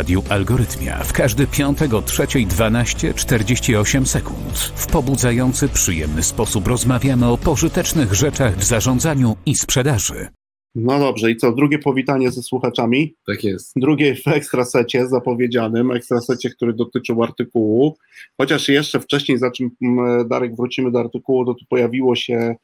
Radiu 0.00 0.22
Algorytmia 0.28 1.04
w 1.04 1.12
każdy 1.12 1.46
piątek 1.46 1.94
o 1.94 2.00
3.12.48 2.00 4.06
sekund. 4.06 4.58
W 4.58 4.86
pobudzający, 4.86 5.68
przyjemny 5.68 6.22
sposób 6.22 6.68
rozmawiamy 6.68 7.28
o 7.28 7.38
pożytecznych 7.38 8.14
rzeczach 8.14 8.56
w 8.56 8.64
zarządzaniu 8.64 9.36
i 9.46 9.54
sprzedaży. 9.54 10.28
No 10.74 10.98
dobrze, 10.98 11.30
i 11.30 11.36
co? 11.36 11.52
Drugie 11.52 11.78
powitanie 11.78 12.30
ze 12.30 12.42
słuchaczami. 12.42 13.14
Tak 13.26 13.44
jest. 13.44 13.72
Drugie 13.76 14.14
w 14.14 14.28
ekstrasecie 14.28 15.08
zapowiedzianym, 15.08 15.90
ekstrasecie, 15.90 16.50
który 16.50 16.72
dotyczył 16.72 17.22
artykułu. 17.22 17.96
Chociaż 18.40 18.68
jeszcze 18.68 19.00
wcześniej, 19.00 19.38
za 19.38 19.50
czym 19.50 19.70
mm, 19.82 20.28
Darek 20.28 20.56
wrócimy 20.56 20.90
do 20.90 21.00
artykułu, 21.00 21.44
to 21.44 21.54
tu 21.54 21.64
pojawiło 21.68 22.16
się 22.16 22.56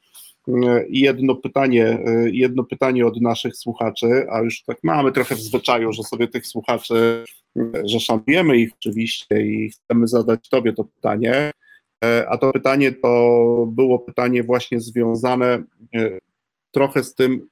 jedno 0.88 1.34
pytanie, 1.34 1.98
y, 2.08 2.30
jedno 2.30 2.64
pytanie 2.64 3.06
od 3.06 3.20
naszych 3.20 3.56
słuchaczy, 3.56 4.26
a 4.30 4.40
już 4.40 4.62
tak 4.62 4.78
mamy 4.82 5.12
trochę 5.12 5.34
w 5.34 5.40
zwyczaju, 5.40 5.92
że 5.92 6.02
sobie 6.02 6.28
tych 6.28 6.46
słuchaczy, 6.46 7.24
y, 7.58 7.82
że 7.84 8.00
szanujemy 8.00 8.58
ich 8.58 8.72
oczywiście 8.74 9.46
i 9.46 9.70
chcemy 9.70 10.08
zadać 10.08 10.48
Tobie 10.48 10.72
to 10.72 10.84
pytanie. 10.84 11.50
E, 12.04 12.28
a 12.28 12.38
to 12.38 12.52
pytanie 12.52 12.92
to 12.92 13.66
było 13.72 13.98
pytanie 13.98 14.42
właśnie 14.42 14.80
związane 14.80 15.62
trochę 16.70 17.04
z 17.04 17.14
tym, 17.14 17.48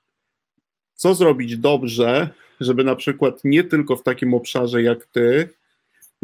co 0.95 1.15
zrobić 1.15 1.57
dobrze, 1.57 2.29
żeby 2.61 2.85
na 2.85 2.97
przykład 2.97 3.41
nie 3.45 3.65
tylko 3.65 3.97
w 3.97 4.03
takim 4.03 4.35
obszarze 4.35 4.83
jak 4.83 5.07
ty 5.07 5.49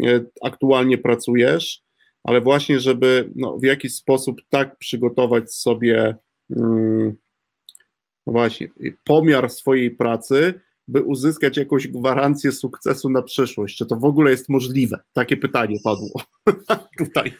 e, 0.02 0.21
aktualnie 0.43 0.98
pracujesz, 0.98 1.82
ale 2.24 2.41
właśnie, 2.41 2.80
żeby 2.80 3.30
no, 3.37 3.59
w 3.59 3.65
jakiś 3.65 3.95
sposób 3.95 4.41
tak 4.48 4.79
przygotować 4.79 5.55
sobie 5.55 6.16
właśnie 8.26 8.68
pomiar 9.04 9.51
swojej 9.51 9.90
pracy, 9.90 10.60
by 10.90 11.02
uzyskać 11.02 11.56
jakąś 11.56 11.88
gwarancję 11.88 12.52
sukcesu 12.52 13.10
na 13.10 13.23
przyszłość? 13.23 13.76
Czy 13.76 13.87
to 13.87 13.96
w 13.96 14.04
ogóle 14.04 14.30
jest 14.30 14.48
możliwe? 14.48 14.98
Takie 15.12 15.37
pytanie 15.37 15.76
padło 15.84 16.23
tutaj. 16.98 17.32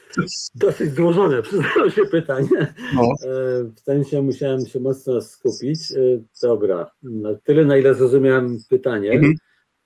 Dosyć 0.55 0.95
złożone, 0.95 1.43
przyznaję 1.49 1.91
się 1.91 2.07
pytanie. 2.07 2.75
No. 2.95 3.03
E, 3.03 3.65
w 3.77 3.81
sensie 3.81 4.23
musiałem 4.23 4.67
się 4.67 4.81
mocno 4.81 5.21
skupić. 5.21 5.93
E, 5.93 5.97
dobra, 6.43 6.91
na 7.03 7.35
tyle 7.35 7.65
na 7.65 7.77
ile 7.77 7.95
zrozumiałem 7.95 8.59
pytanie, 8.69 9.13
mhm. 9.13 9.35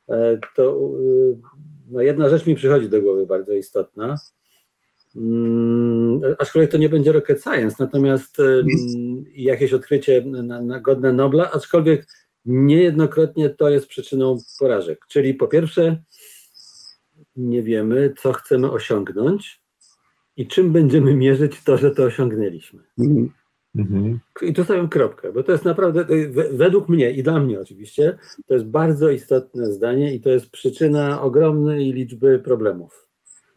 E, 0.09 0.39
to 0.57 0.91
no 1.91 2.01
jedna 2.01 2.29
rzecz 2.29 2.47
mi 2.47 2.55
przychodzi 2.55 2.89
do 2.89 3.03
głowy 3.03 3.27
bardzo 3.27 3.53
istotna. 3.53 4.17
Mm, 5.17 6.21
aczkolwiek 6.39 6.71
to 6.71 6.79
nie 6.79 6.89
będzie 6.89 7.13
rocket 7.13 7.43
science, 7.43 7.77
natomiast 7.79 8.41
mhm. 8.41 9.25
jakieś 9.35 9.73
odkrycie 9.73 10.25
na, 10.25 10.63
na 10.63 10.81
godne 10.81 11.13
Nobla, 11.13 11.51
aczkolwiek 11.53 12.07
Niejednokrotnie 12.45 13.51
to 13.51 13.71
jest 13.71 13.87
przyczyną 13.87 14.39
porażek. 14.59 15.07
Czyli 15.09 15.35
po 15.35 15.49
pierwsze, 15.49 16.03
nie 17.37 17.63
wiemy, 17.63 18.15
co 18.19 18.33
chcemy 18.33 18.71
osiągnąć 18.71 19.61
i 20.37 20.47
czym 20.47 20.73
będziemy 20.73 21.17
mierzyć 21.17 21.65
to, 21.65 21.77
że 21.77 21.91
to 21.91 22.05
osiągnęliśmy. 22.05 22.83
Mhm. 22.99 24.21
I 24.43 24.53
tu 24.53 24.65
stawiam 24.65 24.89
kropkę, 24.89 25.33
bo 25.33 25.43
to 25.43 25.53
jest 25.53 25.65
naprawdę, 25.65 26.07
według 26.53 26.89
mnie 26.89 27.11
i 27.11 27.23
dla 27.23 27.41
mnie 27.41 27.61
oczywiście, 27.61 28.19
to 28.47 28.55
jest 28.55 28.67
bardzo 28.67 29.11
istotne 29.11 29.73
zdanie 29.73 30.15
i 30.15 30.21
to 30.21 30.31
jest 30.31 30.51
przyczyna 30.51 31.23
ogromnej 31.23 31.93
liczby 31.93 32.39
problemów. 32.39 33.09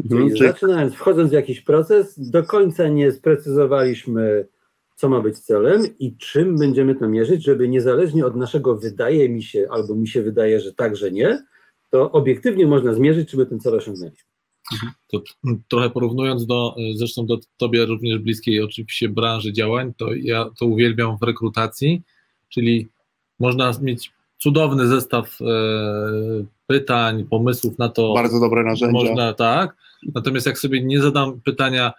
Mhm. 0.04 0.30
Czyli 0.30 0.40
zaczynając, 0.40 0.94
wchodząc 0.94 1.30
w 1.30 1.34
jakiś 1.34 1.62
proces, 1.62 2.30
do 2.30 2.44
końca 2.44 2.88
nie 2.88 3.12
sprecyzowaliśmy 3.12 4.48
co 4.98 5.10
ma 5.10 5.22
być 5.22 5.40
celem 5.40 5.84
i 6.00 6.18
czym 6.18 6.58
będziemy 6.58 6.96
to 6.96 7.10
mierzyć, 7.10 7.44
żeby 7.44 7.68
niezależnie 7.68 8.26
od 8.26 8.36
naszego 8.36 8.78
wydaje 8.78 9.30
mi 9.30 9.44
się, 9.44 9.68
albo 9.72 9.96
mi 9.96 10.08
się 10.08 10.24
wydaje, 10.24 10.60
że 10.60 10.74
tak, 10.74 10.96
że 10.96 11.12
nie, 11.12 11.44
to 11.90 12.12
obiektywnie 12.12 12.68
można 12.68 12.94
zmierzyć, 12.94 13.30
czy 13.30 13.38
my 13.38 13.46
ten 13.46 13.60
cel 13.60 13.76
osiągnęliśmy. 13.76 14.30
To 15.08 15.22
trochę 15.68 15.90
porównując 15.90 16.46
do, 16.46 16.76
zresztą 16.96 17.26
do 17.26 17.38
Tobie 17.58 17.86
również 17.86 18.20
bliskiej 18.20 18.62
oczywiście 18.62 19.10
branży 19.10 19.54
działań, 19.54 19.94
to 19.98 20.14
ja 20.14 20.50
to 20.60 20.66
uwielbiam 20.66 21.18
w 21.18 21.24
rekrutacji, 21.24 22.02
czyli 22.50 22.88
można 23.40 23.72
mieć 23.82 24.12
cudowny 24.38 24.88
zestaw 24.88 25.42
e, 25.42 25.46
pytań, 26.68 27.26
pomysłów 27.30 27.80
na 27.80 27.90
to. 27.90 28.14
Bardzo 28.14 28.40
dobre 28.40 28.64
narzędzia. 28.64 28.94
Można, 28.94 29.34
tak. 29.34 29.76
Natomiast 30.16 30.46
jak 30.46 30.60
sobie 30.60 30.84
nie 30.84 31.02
zadam 31.02 31.42
pytania, 31.42 31.94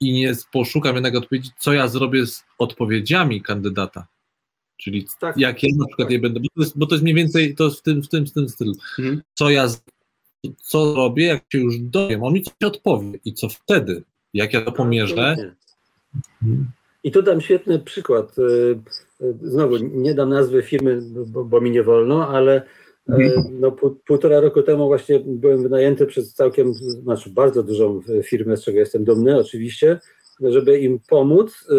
i 0.00 0.12
nie 0.12 0.32
poszukam 0.52 0.94
jednak 0.94 1.16
odpowiedzi, 1.16 1.50
co 1.58 1.72
ja 1.72 1.88
zrobię 1.88 2.26
z 2.26 2.44
odpowiedziami 2.58 3.42
kandydata. 3.42 4.06
Czyli 4.76 5.06
tak, 5.20 5.36
jak 5.36 5.62
ja 5.62 5.68
na 5.78 5.86
przykład 5.86 6.10
je 6.10 6.18
będę, 6.18 6.40
bo 6.40 6.46
to, 6.54 6.62
jest, 6.62 6.78
bo 6.78 6.86
to 6.86 6.94
jest 6.94 7.02
mniej 7.02 7.14
więcej 7.14 7.54
to 7.54 7.70
w 7.70 7.82
tym, 7.82 8.02
w 8.02 8.08
tym, 8.08 8.26
w 8.26 8.32
tym 8.32 8.48
stylu. 8.48 8.72
Mhm. 8.98 9.22
Co 9.34 9.50
ja 9.50 9.68
co 10.56 10.94
robię, 10.94 11.26
jak 11.26 11.44
się 11.52 11.58
już 11.58 11.78
dowiem, 11.78 12.22
on 12.22 12.32
mi 12.32 12.42
coś 12.42 12.54
odpowie 12.64 13.18
i 13.24 13.34
co 13.34 13.48
wtedy, 13.48 14.02
jak 14.34 14.52
ja 14.52 14.60
to 14.60 14.72
pomierzę. 14.72 15.36
I 17.04 17.10
tu 17.10 17.22
dam 17.22 17.40
świetny 17.40 17.78
przykład. 17.78 18.38
Y, 18.38 18.42
y, 19.20 19.34
znowu 19.42 19.76
nie 19.76 20.14
dam 20.14 20.28
nazwy 20.28 20.62
firmy, 20.62 21.02
bo, 21.26 21.44
bo 21.44 21.60
mi 21.60 21.70
nie 21.70 21.82
wolno, 21.82 22.28
ale 22.28 22.62
no, 23.60 23.76
półtora 24.06 24.40
roku 24.40 24.62
temu 24.62 24.86
właśnie 24.86 25.20
byłem 25.26 25.62
wynajęty 25.62 26.06
przez 26.06 26.34
całkiem, 26.34 26.74
znaczy 26.74 27.30
bardzo 27.30 27.62
dużą 27.62 28.00
firmę, 28.22 28.56
z 28.56 28.64
czego 28.64 28.78
jestem 28.78 29.04
dumny 29.04 29.38
oczywiście, 29.38 29.98
żeby 30.40 30.78
im 30.78 31.00
pomóc, 31.08 31.66
e, 31.70 31.74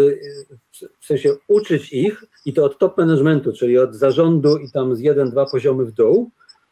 w 1.00 1.06
sensie 1.06 1.36
uczyć 1.48 1.94
ich 1.94 2.24
i 2.46 2.54
to 2.54 2.66
od 2.66 2.78
top 2.78 2.98
managementu, 2.98 3.54
czyli 3.54 3.78
od 3.78 3.96
zarządu 3.96 4.58
i 4.58 4.72
tam 4.72 4.96
z 4.96 5.00
jeden, 5.00 5.30
dwa 5.30 5.46
poziomy 5.46 5.86
w 5.86 5.92
dół, 5.92 6.32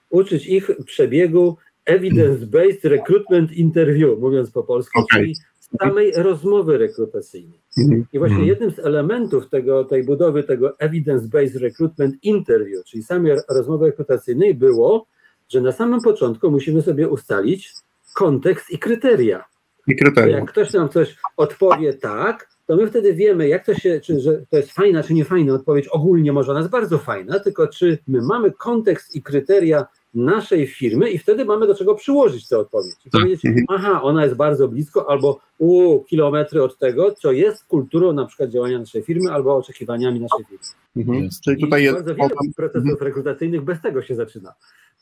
uczyć 0.10 0.48
ich 0.48 0.72
przebiegu 0.86 1.58
evidence-based 1.86 2.84
recruitment 2.84 3.52
interview, 3.52 4.20
mówiąc 4.20 4.52
po 4.52 4.64
polsku, 4.64 5.00
okay. 5.00 5.20
czyli 5.20 5.36
samej 5.82 6.12
rozmowy 6.16 6.78
rekrutacyjnej. 6.78 7.60
Mhm. 7.78 8.06
I 8.14 8.20
właśnie 8.20 8.46
jednym 8.46 8.72
z 8.72 8.80
elementów 8.80 9.50
tego, 9.50 9.84
tej 9.84 10.04
budowy 10.04 10.44
tego 10.44 10.70
evidence-based 10.70 11.60
recruitment 11.60 12.16
interview, 12.24 12.86
czyli 12.86 13.04
samej 13.04 13.38
rozmowy 13.50 13.86
rekrutacyjnej 13.86 14.56
było, 14.56 15.06
że 15.50 15.62
na 15.62 15.72
samym 15.72 16.02
początku 16.02 16.52
musimy 16.52 16.82
sobie 16.82 17.10
ustalić 17.10 17.74
kontekst 18.16 18.72
i 18.72 18.80
kryteria. 18.80 19.46
I 19.88 19.96
kryteria. 19.96 20.38
Jak 20.38 20.52
ktoś 20.52 20.74
nam 20.74 20.90
coś 20.90 21.18
odpowie 21.38 21.94
tak, 21.94 22.50
to 22.66 22.76
my 22.76 22.88
wtedy 22.88 23.14
wiemy, 23.14 23.48
jak 23.48 23.66
to 23.66 23.74
się, 23.74 24.02
czy 24.02 24.20
że 24.20 24.42
to 24.50 24.58
jest 24.58 24.72
fajna, 24.72 25.04
czy 25.04 25.14
nie 25.14 25.26
fajna 25.26 25.54
odpowiedź. 25.54 25.88
Ogólnie 25.88 26.34
może 26.34 26.52
ona 26.52 26.60
jest 26.60 26.72
bardzo 26.72 26.98
fajna, 26.98 27.40
tylko 27.40 27.68
czy 27.68 27.98
my 28.08 28.22
mamy 28.22 28.52
kontekst 28.52 29.16
i 29.16 29.22
kryteria 29.22 29.86
naszej 30.18 30.68
firmy 30.68 31.10
i 31.10 31.18
wtedy 31.18 31.46
mamy 31.46 31.68
do 31.68 31.76
czego 31.76 31.96
przyłożyć 31.96 32.48
tę 32.48 32.58
odpowiedź. 32.58 32.96
I 33.06 33.10
tak. 33.10 33.22
powiedzieć, 33.22 33.46
mhm. 33.46 33.66
aha, 33.70 34.02
ona 34.02 34.24
jest 34.24 34.36
bardzo 34.36 34.68
blisko, 34.68 35.10
albo 35.10 35.40
u 35.58 36.04
kilometry 36.04 36.64
od 36.64 36.78
tego, 36.78 37.12
co 37.12 37.32
jest 37.32 37.64
kulturą 37.64 38.14
na 38.14 38.26
przykład 38.26 38.50
działania 38.50 38.80
naszej 38.80 39.04
firmy, 39.04 39.32
albo 39.32 39.56
oczekiwaniami 39.56 40.20
naszej 40.20 40.46
firmy. 40.46 40.66
Mhm. 40.98 41.30
Czyli 41.44 41.62
tutaj 41.62 41.84
jest 41.84 41.96
bardzo 41.96 42.16
wiele 42.16 42.30
procesów 42.56 42.90
mhm. 42.90 43.08
rekrutacyjnych 43.08 43.62
bez 43.62 43.82
tego 43.82 44.02
się 44.02 44.16
zaczyna. 44.16 44.54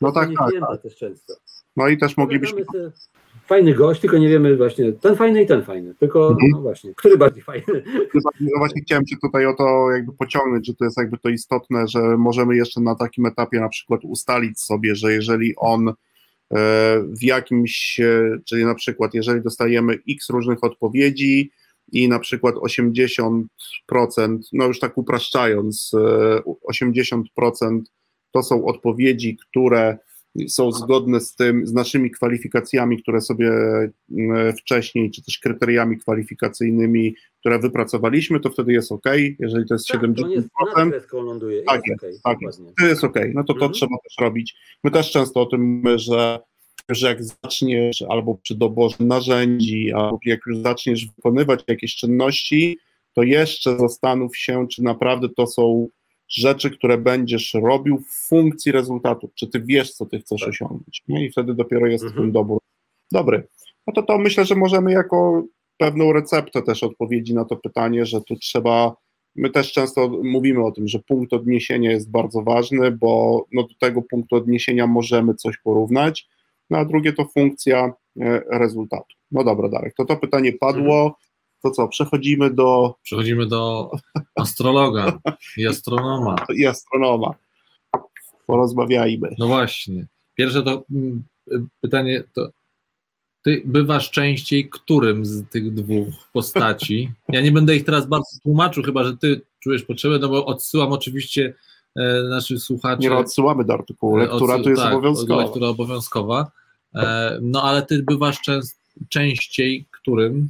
No 0.01 0.11
tak, 0.11 0.29
tak, 0.37 0.51
tak. 0.69 0.81
też 0.81 0.95
często. 0.95 1.33
No 1.77 1.87
i 1.87 1.97
też 1.97 2.17
moglibyśmy 2.17 2.65
fajny 3.45 3.73
gość, 3.73 4.01
tylko 4.01 4.17
nie 4.17 4.29
wiemy 4.29 4.57
właśnie 4.57 4.91
ten 4.93 5.15
fajny 5.15 5.43
i 5.43 5.45
ten 5.45 5.63
fajny, 5.63 5.95
tylko 5.95 6.27
mhm. 6.27 6.51
no 6.51 6.61
właśnie, 6.61 6.93
który 6.95 7.17
bardziej 7.17 7.43
fajny. 7.43 7.83
No 8.39 8.57
właśnie 8.57 8.81
chciałem 8.81 9.05
Cię 9.05 9.15
tutaj 9.21 9.45
o 9.45 9.53
to 9.53 9.91
jakby 9.91 10.13
pociągnąć, 10.13 10.67
że 10.67 10.73
to 10.73 10.85
jest 10.85 10.97
jakby 10.97 11.17
to 11.17 11.29
istotne, 11.29 11.87
że 11.87 11.99
możemy 12.17 12.55
jeszcze 12.55 12.81
na 12.81 12.95
takim 12.95 13.25
etapie 13.25 13.59
na 13.59 13.69
przykład 13.69 14.01
ustalić 14.03 14.59
sobie, 14.59 14.95
że 14.95 15.13
jeżeli 15.13 15.53
on 15.57 15.89
e, 15.89 15.93
w 16.99 17.23
jakimś, 17.23 17.99
e, 17.99 18.37
czyli 18.45 18.65
na 18.65 18.75
przykład 18.75 19.13
jeżeli 19.13 19.41
dostajemy 19.41 19.97
x 20.09 20.29
różnych 20.29 20.63
odpowiedzi 20.63 21.51
i 21.91 22.09
na 22.09 22.19
przykład 22.19 22.55
80%, 22.55 23.45
no 24.53 24.65
już 24.65 24.79
tak 24.79 24.97
upraszczając, 24.97 25.91
80% 26.71 27.21
e, 27.61 27.81
to 28.31 28.43
są 28.43 28.65
odpowiedzi, 28.65 29.37
które 29.37 29.97
są 30.47 30.71
zgodne 30.71 31.19
z 31.19 31.35
tym, 31.35 31.67
z 31.67 31.73
naszymi 31.73 32.11
kwalifikacjami, 32.11 33.01
które 33.01 33.21
sobie 33.21 33.51
mm, 34.11 34.53
wcześniej, 34.53 35.11
czy 35.11 35.23
też 35.23 35.39
kryteriami 35.39 35.97
kwalifikacyjnymi, 35.97 37.15
które 37.39 37.59
wypracowaliśmy, 37.59 38.39
to 38.39 38.49
wtedy 38.49 38.73
jest 38.73 38.91
ok. 38.91 39.05
Jeżeli 39.39 39.67
to 39.67 39.75
jest 39.75 39.87
tak, 39.87 40.01
70%, 40.01 40.43
to 40.73 40.95
jest, 40.95 41.13
ląduje, 41.13 41.63
tak 41.63 41.81
jest, 41.87 42.03
okay, 42.03 42.19
tak 42.23 42.37
jest, 42.41 42.61
to 42.79 42.85
jest 42.85 43.03
ok. 43.03 43.15
No 43.33 43.43
to 43.43 43.53
to 43.53 43.53
mhm. 43.53 43.73
trzeba 43.73 43.95
też 44.03 44.15
robić. 44.19 44.55
My 44.83 44.91
też 44.91 45.11
często 45.11 45.41
o 45.41 45.45
tym 45.45 45.61
mówimy, 45.61 45.99
że 45.99 46.39
że 46.89 47.07
jak 47.07 47.23
zaczniesz 47.23 48.01
albo 48.09 48.35
przy 48.35 48.55
doborze 48.55 48.95
narzędzi, 48.99 49.93
albo 49.93 50.19
jak 50.25 50.39
już 50.47 50.57
zaczniesz 50.57 51.07
wykonywać 51.15 51.63
jakieś 51.67 51.95
czynności, 51.95 52.79
to 53.13 53.23
jeszcze 53.23 53.77
zastanów 53.77 54.37
się, 54.37 54.67
czy 54.67 54.83
naprawdę 54.83 55.29
to 55.29 55.47
są 55.47 55.87
rzeczy, 56.29 56.71
które 56.71 56.97
będziesz 56.97 57.53
robił 57.53 57.97
w 57.97 58.27
funkcji 58.27 58.71
rezultatu. 58.71 59.31
Czy 59.35 59.47
ty 59.47 59.61
wiesz, 59.61 59.93
co 59.93 60.05
ty 60.05 60.19
chcesz 60.19 60.41
tak. 60.41 60.49
osiągnąć? 60.49 61.03
Nie? 61.07 61.25
I 61.25 61.31
wtedy 61.31 61.53
dopiero 61.53 61.87
jest 61.87 62.03
mhm. 62.03 62.23
ten 62.23 62.31
dobór 62.31 62.59
dobry. 63.11 63.47
No 63.87 63.93
to 63.93 64.03
to 64.03 64.17
myślę, 64.17 64.45
że 64.45 64.55
możemy 64.55 64.91
jako 64.91 65.43
pewną 65.77 66.13
receptę 66.13 66.61
też 66.61 66.83
odpowiedzi 66.83 67.33
na 67.33 67.45
to 67.45 67.55
pytanie, 67.55 68.05
że 68.05 68.21
tu 68.21 68.35
trzeba 68.35 68.95
My 69.35 69.49
też 69.49 69.71
często 69.71 70.09
mówimy 70.23 70.65
o 70.65 70.71
tym, 70.71 70.87
że 70.87 70.99
punkt 70.99 71.33
odniesienia 71.33 71.91
jest 71.91 72.11
bardzo 72.11 72.41
ważny, 72.41 72.91
bo 72.91 73.45
no, 73.51 73.63
do 73.63 73.75
tego 73.79 74.01
punktu 74.01 74.35
odniesienia 74.35 74.87
możemy 74.87 75.35
coś 75.35 75.57
porównać, 75.57 76.27
no 76.69 76.77
a 76.77 76.85
drugie 76.85 77.13
to 77.13 77.25
funkcja 77.25 77.93
e, 78.19 78.41
rezultatu. 78.51 79.15
No 79.31 79.43
dobra, 79.43 79.69
Darek, 79.69 79.93
to 79.97 80.05
to 80.05 80.17
pytanie 80.17 80.53
padło. 80.53 81.17
To 81.63 81.71
co, 81.71 81.87
przechodzimy 81.87 82.53
do. 82.53 82.95
Przechodzimy 83.03 83.45
do 83.45 83.91
astrologa 84.35 85.19
i 85.57 85.67
astronoma. 85.67 86.35
I 86.55 86.65
astronoma. 86.65 87.33
Porozmawiajmy. 88.47 89.35
No 89.39 89.47
właśnie. 89.47 90.05
Pierwsze 90.35 90.63
to 90.63 90.83
mm, 90.91 91.23
pytanie 91.81 92.23
to. 92.33 92.49
Ty 93.41 93.61
bywasz 93.65 94.11
częściej 94.11 94.69
którym 94.69 95.25
z 95.25 95.49
tych 95.49 95.73
dwóch 95.73 96.07
postaci? 96.33 97.11
Ja 97.29 97.41
nie 97.41 97.51
będę 97.51 97.75
ich 97.75 97.85
teraz 97.85 98.07
bardzo 98.07 98.39
tłumaczył, 98.43 98.83
chyba 98.83 99.03
że 99.03 99.17
ty 99.17 99.41
czujesz 99.59 99.83
potrzebę, 99.83 100.19
no 100.19 100.29
bo 100.29 100.45
odsyłam 100.45 100.91
oczywiście 100.91 101.53
e, 101.95 102.23
naszych 102.23 102.59
słuchaczy. 102.59 103.01
Nie 103.01 103.09
no, 103.09 103.17
odsyłamy 103.17 103.65
do 103.65 103.73
artykułu. 103.73 104.17
Lektura 104.17 104.59
tu 104.59 104.69
jest 104.69 104.81
tak, 104.81 104.93
obowiązkowa. 104.93 105.43
Lektura 105.43 105.67
obowiązkowa. 105.67 106.51
E, 106.95 107.37
no 107.41 107.63
ale 107.63 107.81
ty 107.81 108.03
bywasz 108.03 108.41
częst, 108.41 108.79
częściej 109.09 109.85
którym? 109.91 110.49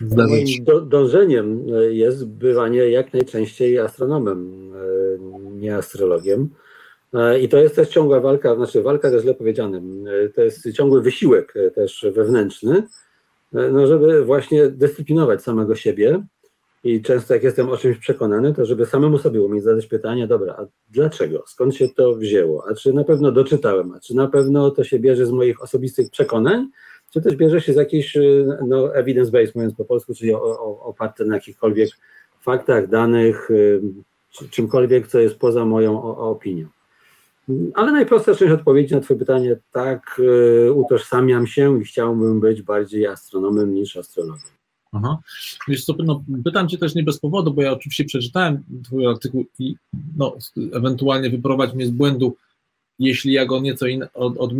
Moim 0.00 0.64
do, 0.64 0.80
dążeniem 0.80 1.66
jest 1.90 2.28
bywanie 2.28 2.78
jak 2.78 3.12
najczęściej 3.12 3.78
astronomem, 3.78 4.70
e, 4.74 5.18
nie 5.50 5.76
astrologiem. 5.76 6.48
E, 7.14 7.40
I 7.40 7.48
to 7.48 7.58
jest 7.58 7.76
też 7.76 7.88
ciągła 7.88 8.20
walka, 8.20 8.54
znaczy 8.54 8.82
walka 8.82 9.10
to 9.10 9.20
źle 9.20 9.34
powiedziane, 9.34 9.82
e, 10.24 10.28
to 10.28 10.42
jest 10.42 10.72
ciągły 10.72 11.02
wysiłek 11.02 11.54
też 11.74 12.06
wewnętrzny, 12.14 12.82
no 13.52 13.86
żeby 13.86 14.24
właśnie 14.24 14.68
dyscyplinować 14.68 15.42
samego 15.42 15.74
siebie. 15.74 16.24
I 16.84 17.02
często 17.02 17.34
jak 17.34 17.42
jestem 17.42 17.68
o 17.68 17.76
czymś 17.76 17.98
przekonany, 17.98 18.54
to 18.54 18.66
żeby 18.66 18.86
samemu 18.86 19.18
sobie 19.18 19.42
umieć 19.42 19.64
zadać 19.64 19.86
pytanie, 19.86 20.26
dobra, 20.26 20.54
a 20.58 20.66
dlaczego? 20.90 21.44
Skąd 21.46 21.74
się 21.74 21.88
to 21.88 22.14
wzięło? 22.14 22.64
A 22.70 22.74
czy 22.74 22.92
na 22.92 23.04
pewno 23.04 23.32
doczytałem? 23.32 23.92
A 23.92 24.00
czy 24.00 24.16
na 24.16 24.28
pewno 24.28 24.70
to 24.70 24.84
się 24.84 24.98
bierze 24.98 25.26
z 25.26 25.30
moich 25.30 25.62
osobistych 25.62 26.10
przekonań? 26.10 26.68
Czy 27.14 27.20
też 27.20 27.36
bierze 27.36 27.60
się 27.60 27.72
z 27.72 27.76
jakiejś 27.76 28.16
y, 28.16 28.46
no, 28.66 28.88
evidence-based, 28.88 29.54
mówiąc 29.54 29.74
po 29.74 29.84
polsku, 29.84 30.14
czyli 30.14 30.32
oparte 30.82 31.24
na 31.24 31.34
jakichkolwiek 31.34 31.90
faktach, 32.40 32.88
danych, 32.88 33.50
y, 33.50 33.80
czymkolwiek, 34.50 35.06
co 35.06 35.18
jest 35.20 35.38
poza 35.38 35.64
moją 35.64 36.02
opinią. 36.16 36.66
Ale 37.74 37.92
najprostsza 37.92 38.34
część 38.34 38.52
odpowiedzi 38.52 38.94
na 38.94 39.00
Twoje 39.00 39.18
pytanie, 39.18 39.56
tak, 39.72 40.20
y, 40.68 40.72
utożsamiam 40.72 41.46
się 41.46 41.80
i 41.80 41.84
chciałbym 41.84 42.40
być 42.40 42.62
bardziej 42.62 43.06
astronomem 43.06 43.74
niż 43.74 43.96
astrologiem. 43.96 44.46
Aha. 44.92 45.18
Wiesz 45.68 45.84
co, 45.84 45.94
no, 45.98 46.24
pytam 46.44 46.68
Cię 46.68 46.78
też 46.78 46.94
nie 46.94 47.02
bez 47.02 47.18
powodu, 47.18 47.54
bo 47.54 47.62
ja 47.62 47.72
oczywiście 47.72 48.04
przeczytałem 48.04 48.62
Twój 48.84 49.06
artykuł 49.06 49.44
i 49.58 49.76
no, 50.16 50.36
ewentualnie 50.72 51.30
wyprowadź 51.30 51.74
mnie 51.74 51.86
z 51.86 51.90
błędu, 51.90 52.36
jeśli 52.98 53.32
ja 53.32 53.46
go 53.46 53.60
nieco 53.60 53.86
in, 53.86 54.06
od, 54.14 54.36
od, 54.38 54.50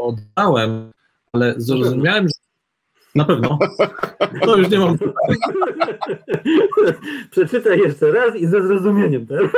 oddałem, 0.00 0.90
ale 1.32 1.54
zrozumiałem, 1.56 2.24
że 2.24 2.50
na 3.14 3.24
pewno. 3.24 3.58
To 4.44 4.56
już 4.56 4.70
nie 4.70 4.78
mam 4.78 4.98
Przeczytaj 7.30 7.78
jeszcze 7.78 8.12
raz 8.12 8.36
i 8.36 8.46
ze 8.46 8.66
zrozumieniem 8.66 9.26
teraz. 9.26 9.50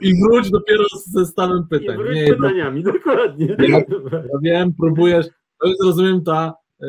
I 0.00 0.22
wróć 0.22 0.50
dopiero 0.50 0.84
z 0.84 1.12
zestawem 1.12 1.66
pytań. 1.70 1.94
I 1.94 1.98
wróć 1.98 2.16
nie, 2.16 2.34
pytaniami, 2.34 2.82
no, 2.84 2.92
dokładnie. 2.92 3.56
Ja, 3.58 3.78
ja 3.78 3.84
wiem, 4.42 4.72
próbujesz, 4.80 5.26
to 5.60 5.68
jest 5.68 5.82
rozumiem 5.82 6.24
ta 6.24 6.54
y, 6.82 6.86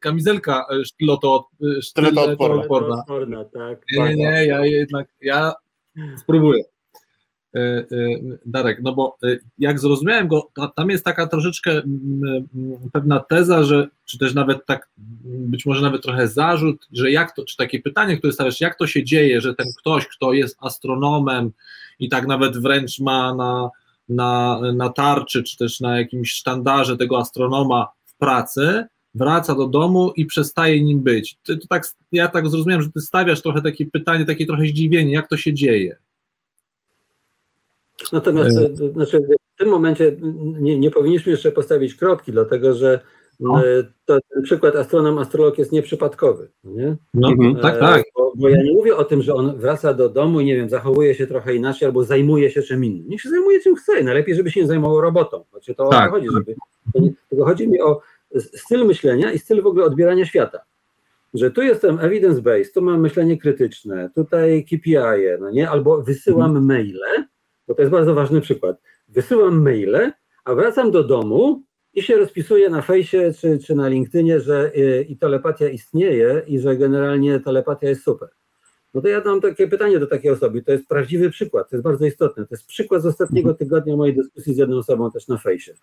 kamizelka 0.00 0.66
y, 0.80 0.84
sztyloto, 0.84 1.48
y, 1.62 1.82
sztylotoodporna. 1.82 3.44
Tak, 3.52 3.80
nie, 3.92 4.04
nie, 4.04 4.16
nie, 4.16 4.46
ja 4.46 4.66
jednak, 4.66 5.08
ja 5.20 5.52
spróbuję. 6.16 6.62
E, 7.56 7.58
e, 7.58 7.86
Darek, 8.46 8.78
no 8.82 8.92
bo 8.92 9.16
e, 9.22 9.38
jak 9.58 9.80
zrozumiałem 9.80 10.28
go, 10.28 10.50
tam 10.74 10.90
jest 10.90 11.04
taka 11.04 11.26
troszeczkę 11.26 11.82
pewna 12.92 13.20
teza, 13.20 13.64
że, 13.64 13.88
czy 14.04 14.18
też 14.18 14.34
nawet 14.34 14.66
tak, 14.66 14.88
być 15.24 15.66
może 15.66 15.82
nawet 15.82 16.02
trochę 16.02 16.28
zarzut, 16.28 16.86
że 16.92 17.10
jak 17.10 17.36
to, 17.36 17.44
czy 17.44 17.56
takie 17.56 17.80
pytanie, 17.80 18.16
które 18.16 18.32
stawiasz, 18.32 18.60
jak 18.60 18.78
to 18.78 18.86
się 18.86 19.04
dzieje, 19.04 19.40
że 19.40 19.54
ten 19.54 19.66
ktoś, 19.78 20.06
kto 20.06 20.32
jest 20.32 20.56
astronomem 20.60 21.50
i 21.98 22.08
tak 22.08 22.26
nawet 22.26 22.58
wręcz 22.58 23.00
ma 23.00 23.34
na, 23.34 23.70
na, 24.08 24.60
na 24.74 24.88
tarczy, 24.88 25.42
czy 25.42 25.56
też 25.56 25.80
na 25.80 25.98
jakimś 25.98 26.32
sztandarze 26.32 26.96
tego 26.96 27.18
astronoma 27.18 27.88
w 28.04 28.16
pracy, 28.18 28.84
wraca 29.14 29.54
do 29.54 29.66
domu 29.66 30.12
i 30.16 30.26
przestaje 30.26 30.84
nim 30.84 31.00
być. 31.00 31.38
Ty, 31.42 31.58
tak, 31.68 31.86
ja 32.12 32.28
tak 32.28 32.48
zrozumiałem, 32.48 32.82
że 32.82 32.92
ty 32.92 33.00
stawiasz 33.00 33.42
trochę 33.42 33.62
takie 33.62 33.86
pytanie, 33.86 34.24
takie 34.24 34.46
trochę 34.46 34.66
zdziwienie, 34.66 35.12
jak 35.12 35.28
to 35.28 35.36
się 35.36 35.54
dzieje. 35.54 35.96
Natomiast 38.12 38.58
e, 38.58 38.92
znaczy, 38.92 39.20
w 39.54 39.58
tym 39.58 39.68
momencie 39.68 40.16
nie, 40.60 40.78
nie 40.78 40.90
powinniśmy 40.90 41.32
jeszcze 41.32 41.52
postawić 41.52 41.94
kropki, 41.94 42.32
dlatego 42.32 42.74
że 42.74 43.00
no. 43.40 43.66
E, 43.66 43.84
to, 44.04 44.18
ten 44.34 44.42
przykład 44.42 44.76
astronom, 44.76 45.18
astrolog 45.18 45.58
jest 45.58 45.72
nieprzypadkowy. 45.72 46.48
Nie? 46.64 46.96
No, 47.14 47.28
mhm, 47.28 47.56
tak, 47.56 47.80
tak. 47.80 48.04
Bo, 48.16 48.32
bo, 48.36 48.48
ja 48.48 48.62
nie 48.62 48.72
mówię 48.72 48.96
o 48.96 49.04
tym, 49.04 49.22
że 49.22 49.34
on 49.34 49.58
wraca 49.58 49.94
do 49.94 50.08
domu 50.08 50.40
i 50.40 50.44
nie 50.44 50.56
wiem, 50.56 50.68
zachowuje 50.68 51.14
się 51.14 51.26
trochę 51.26 51.54
inaczej 51.54 51.86
albo 51.86 52.04
zajmuje 52.04 52.50
się 52.50 52.62
czym 52.62 52.84
innym. 52.84 53.08
Niech 53.08 53.20
się 53.20 53.28
zajmuje 53.28 53.60
czym 53.60 53.76
chce. 53.76 54.02
Najlepiej, 54.02 54.34
żeby 54.34 54.50
się 54.50 54.60
nie 54.60 54.66
zajmował 54.66 55.00
robotą. 55.00 55.44
Znaczy, 55.50 55.74
to 55.74 55.88
tak. 55.88 56.02
o 56.02 56.06
to 56.06 56.10
chodzi. 56.10 56.28
Żeby, 56.32 56.54
to 57.30 57.44
chodzi 57.44 57.68
mi 57.68 57.80
o 57.80 58.00
styl 58.40 58.84
myślenia 58.84 59.32
i 59.32 59.38
styl 59.38 59.62
w 59.62 59.66
ogóle 59.66 59.84
odbierania 59.84 60.26
świata. 60.26 60.58
Że 61.34 61.50
tu 61.50 61.62
jestem 61.62 61.98
evidence-based, 61.98 62.72
tu 62.74 62.82
mam 62.82 63.00
myślenie 63.00 63.38
krytyczne, 63.38 64.10
tutaj 64.14 64.64
KPI, 64.64 64.96
no 65.40 65.50
nie? 65.50 65.70
albo 65.70 66.02
wysyłam 66.02 66.56
mhm. 66.56 66.66
maile, 66.66 67.26
bo 67.68 67.74
to 67.74 67.82
jest 67.82 67.92
bardzo 67.92 68.14
ważny 68.14 68.40
przykład. 68.40 68.76
Wysyłam 69.08 69.62
maile, 69.62 70.12
a 70.44 70.54
wracam 70.54 70.90
do 70.90 71.04
domu 71.04 71.62
i 71.94 72.02
się 72.02 72.16
rozpisuję 72.16 72.70
na 72.70 72.82
fejsie 72.82 73.32
czy, 73.40 73.58
czy 73.58 73.74
na 73.74 73.88
LinkedInie, 73.88 74.40
że 74.40 74.72
y, 74.76 75.06
i 75.08 75.16
telepatia 75.16 75.68
istnieje 75.68 76.42
i 76.46 76.58
że 76.58 76.76
generalnie 76.76 77.40
telepatia 77.40 77.88
jest 77.88 78.02
super. 78.02 78.28
No 78.94 79.02
to 79.02 79.08
ja 79.08 79.20
dam 79.20 79.40
takie 79.40 79.68
pytanie 79.68 79.98
do 79.98 80.06
takiej 80.06 80.30
osoby. 80.30 80.62
To 80.62 80.72
jest 80.72 80.88
prawdziwy 80.88 81.30
przykład, 81.30 81.70
to 81.70 81.76
jest 81.76 81.84
bardzo 81.84 82.06
istotne. 82.06 82.46
To 82.46 82.54
jest 82.54 82.66
przykład 82.66 83.02
z 83.02 83.06
ostatniego 83.06 83.50
mhm. 83.50 83.58
tygodnia 83.58 83.96
mojej 83.96 84.16
dyskusji 84.16 84.54
z 84.54 84.56
jedną 84.56 84.76
osobą 84.76 85.10
też 85.10 85.28
na 85.28 85.38
fejsie. 85.38 85.74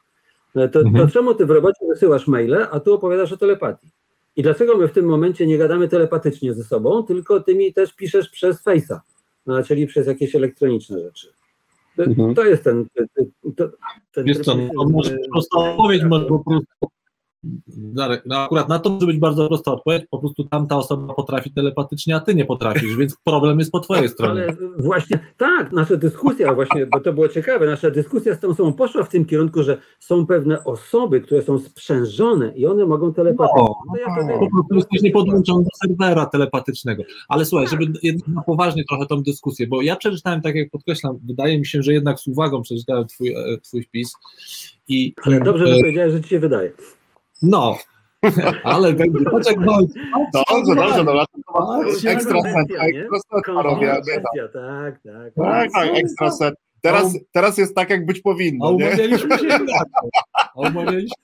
No 0.56 0.68
to, 0.68 0.80
mhm. 0.80 1.08
to 1.08 1.14
czemu 1.14 1.36
ty 1.36 1.46
w 1.46 1.52
robocie 1.52 1.86
wysyłasz 1.90 2.28
maile, 2.28 2.68
a 2.72 2.80
tu 2.80 2.94
opowiadasz 2.94 3.32
o 3.32 3.38
telepatii? 3.38 3.88
I 4.36 4.44
dlaczego 4.44 4.78
my 4.78 4.88
w 4.88 4.92
tym 4.92 5.06
momencie 5.06 5.48
nie 5.48 5.58
gadamy 5.58 5.88
telepatycznie 5.88 6.54
ze 6.54 6.64
sobą, 6.64 7.04
tylko 7.04 7.40
ty 7.40 7.56
mi 7.56 7.74
też 7.74 7.94
piszesz 7.94 8.30
przez 8.30 8.62
fejsa, 8.62 9.02
no, 9.46 9.64
czyli 9.64 9.88
przez 9.88 10.08
jakieś 10.08 10.36
elektroniczne 10.36 11.00
rzeczy? 11.00 11.28
To, 11.96 12.04
mhm. 12.04 12.36
to 12.36 12.46
jest 12.46 12.64
ten. 12.64 12.86
To, 13.58 13.70
ten 14.12 14.28
jest 14.28 14.46
to, 14.46 14.56
no, 14.56 14.90
może 14.90 15.18
prosta 15.32 15.58
odpowiedź, 15.58 16.04
może 16.04 16.26
po 16.26 16.40
prostu. 16.40 16.68
No 18.26 18.38
akurat 18.44 18.70
na 18.70 18.80
to 18.80 18.90
może 18.90 19.08
być 19.08 19.18
bardzo 19.18 19.48
prosta 19.48 19.72
odpowiedź, 19.72 20.06
po 20.10 20.20
prostu 20.20 20.44
tamta 20.44 20.78
osoba 20.78 21.14
potrafi 21.14 21.52
telepatycznie, 21.52 22.16
a 22.16 22.20
ty 22.20 22.36
nie 22.36 22.46
potrafisz, 22.46 22.96
więc 22.98 23.18
problem 23.24 23.60
jest 23.60 23.72
po 23.72 23.80
twojej 23.80 24.10
stronie. 24.10 24.42
Ale 24.42 24.56
właśnie 24.78 25.20
tak, 25.38 25.72
nasza 25.72 25.96
dyskusja 25.96 26.54
właśnie, 26.54 26.86
bo 26.86 27.00
to 27.00 27.14
było 27.14 27.30
ciekawe, 27.30 27.66
nasza 27.66 27.92
dyskusja 27.92 28.36
z 28.36 28.40
tą 28.40 28.48
osobą 28.48 28.74
poszła 28.74 29.04
w 29.04 29.10
tym 29.10 29.26
kierunku, 29.26 29.64
że 29.64 29.78
są 30.00 30.26
pewne 30.26 30.64
osoby, 30.64 31.22
które 31.22 31.42
są 31.42 31.60
sprzężone 31.60 32.54
i 32.56 32.66
one 32.66 32.86
mogą 32.86 33.14
telepatycznie. 33.14 33.62
No, 33.62 33.76
no 33.88 34.00
ja 34.00 34.16
wtedy... 34.16 34.40
Po 34.40 34.50
prostu 34.50 34.76
jesteś 34.76 35.02
nie 35.02 35.12
podłączony 35.12 35.64
do 35.64 35.70
serwera 35.88 36.26
telepatycznego. 36.26 37.04
Ale 37.28 37.46
słuchaj, 37.46 37.68
żeby 37.68 37.86
jednak 38.04 38.28
na 38.28 38.42
poważnie 38.42 38.84
trochę 38.90 39.06
tą 39.06 39.24
dyskusję, 39.24 39.68
bo 39.68 39.82
ja 39.82 39.96
przeczytałem, 39.96 40.42
tak 40.42 40.56
jak 40.56 40.70
podkreślam, 40.70 41.20
wydaje 41.24 41.60
mi 41.60 41.66
się, 41.66 41.84
że 41.84 41.94
jednak 41.94 42.20
z 42.20 42.28
uwagą 42.28 42.62
przeczytałem 42.62 43.08
twój, 43.08 43.30
e, 43.30 43.58
twój 43.64 43.84
wpis. 43.84 44.14
I, 44.88 45.14
Ale 45.24 45.40
dobrze, 45.40 45.68
że 45.68 45.76
powiedziałeś, 45.76 46.14
że 46.14 46.22
ci 46.22 46.30
się 46.30 46.40
wydaje. 46.40 46.72
No, 47.44 47.78
ale 48.64 48.94
będzie 48.94 49.26
poczekaj. 49.32 49.66
Dobrze, 50.34 50.76
dobrze, 50.76 51.04
dobra. 51.04 51.26
Ekstra 52.08 52.42
set, 52.42 52.68
ekstra 52.80 53.20
set, 53.20 53.46
panowie. 53.46 53.88
Tak, 53.88 54.54
tak. 54.54 55.00
Tak, 55.36 55.72
tak, 55.74 55.88
ekstra 55.96 56.32
set. 56.32 56.56
Teraz, 56.82 57.18
teraz 57.32 57.58
jest 57.58 57.76
tak, 57.76 57.90
jak 57.90 58.06
być 58.06 58.22
powinno. 58.22 58.68
A 58.68 58.70
umawialiśmy 58.70 59.40
się 59.40 59.60
Umawialiśmy. 60.56 61.16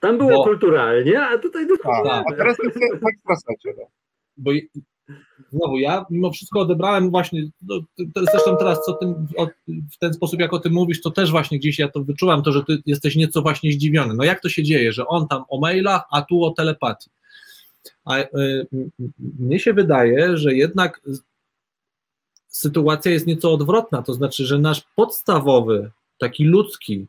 Tam 0.00 0.18
było 0.18 0.30
Bo, 0.30 0.44
kulturalnie, 0.44 1.22
a 1.22 1.38
tutaj 1.38 1.66
dokładnie. 1.66 2.10
Tak, 2.10 2.24
a 2.32 2.36
teraz 2.36 2.56
jest 2.64 2.78
w 2.78 3.08
ekstra 3.08 3.36
secie. 3.36 3.74
No. 3.78 3.86
Bo 4.36 4.50
znowu 5.52 5.78
ja 5.78 6.06
mimo 6.10 6.30
wszystko 6.30 6.60
odebrałem 6.60 7.10
właśnie, 7.10 7.48
no, 7.62 7.80
zresztą 8.30 8.56
teraz 8.56 8.84
co 8.84 8.92
tym, 8.92 9.26
o, 9.36 9.46
w 9.68 9.98
ten 9.98 10.14
sposób 10.14 10.40
jak 10.40 10.52
o 10.52 10.58
tym 10.58 10.72
mówisz, 10.72 11.00
to 11.00 11.10
też 11.10 11.30
właśnie 11.30 11.58
gdzieś 11.58 11.78
ja 11.78 11.88
to 11.88 12.04
wyczułam, 12.04 12.42
to, 12.42 12.52
że 12.52 12.64
ty 12.64 12.82
jesteś 12.86 13.16
nieco 13.16 13.42
właśnie 13.42 13.72
zdziwiony. 13.72 14.14
No 14.14 14.24
jak 14.24 14.40
to 14.40 14.48
się 14.48 14.62
dzieje, 14.62 14.92
że 14.92 15.06
on 15.06 15.28
tam 15.28 15.44
o 15.48 15.60
mailach, 15.60 16.02
a 16.10 16.22
tu 16.22 16.44
o 16.44 16.50
telepatii. 16.50 17.10
A 18.04 18.18
y, 18.18 18.26
mnie 19.38 19.58
się 19.58 19.72
wydaje, 19.72 20.36
że 20.36 20.54
jednak 20.54 21.00
sytuacja 22.48 23.12
jest 23.12 23.26
nieco 23.26 23.52
odwrotna, 23.52 24.02
to 24.02 24.14
znaczy, 24.14 24.46
że 24.46 24.58
nasz 24.58 24.84
podstawowy, 24.96 25.90
taki 26.18 26.44
ludzki, 26.44 27.06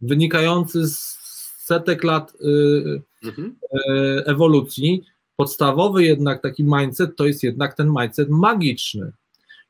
wynikający 0.00 0.88
z 0.88 1.20
setek 1.64 2.04
lat 2.04 2.32
y, 2.34 3.02
mhm. 3.24 3.56
y, 3.74 4.24
ewolucji, 4.26 5.04
podstawowy 5.40 6.04
jednak 6.04 6.42
taki 6.42 6.64
mindset 6.64 7.16
to 7.16 7.26
jest 7.26 7.42
jednak 7.42 7.74
ten 7.74 7.94
mindset 8.00 8.28
magiczny. 8.28 9.12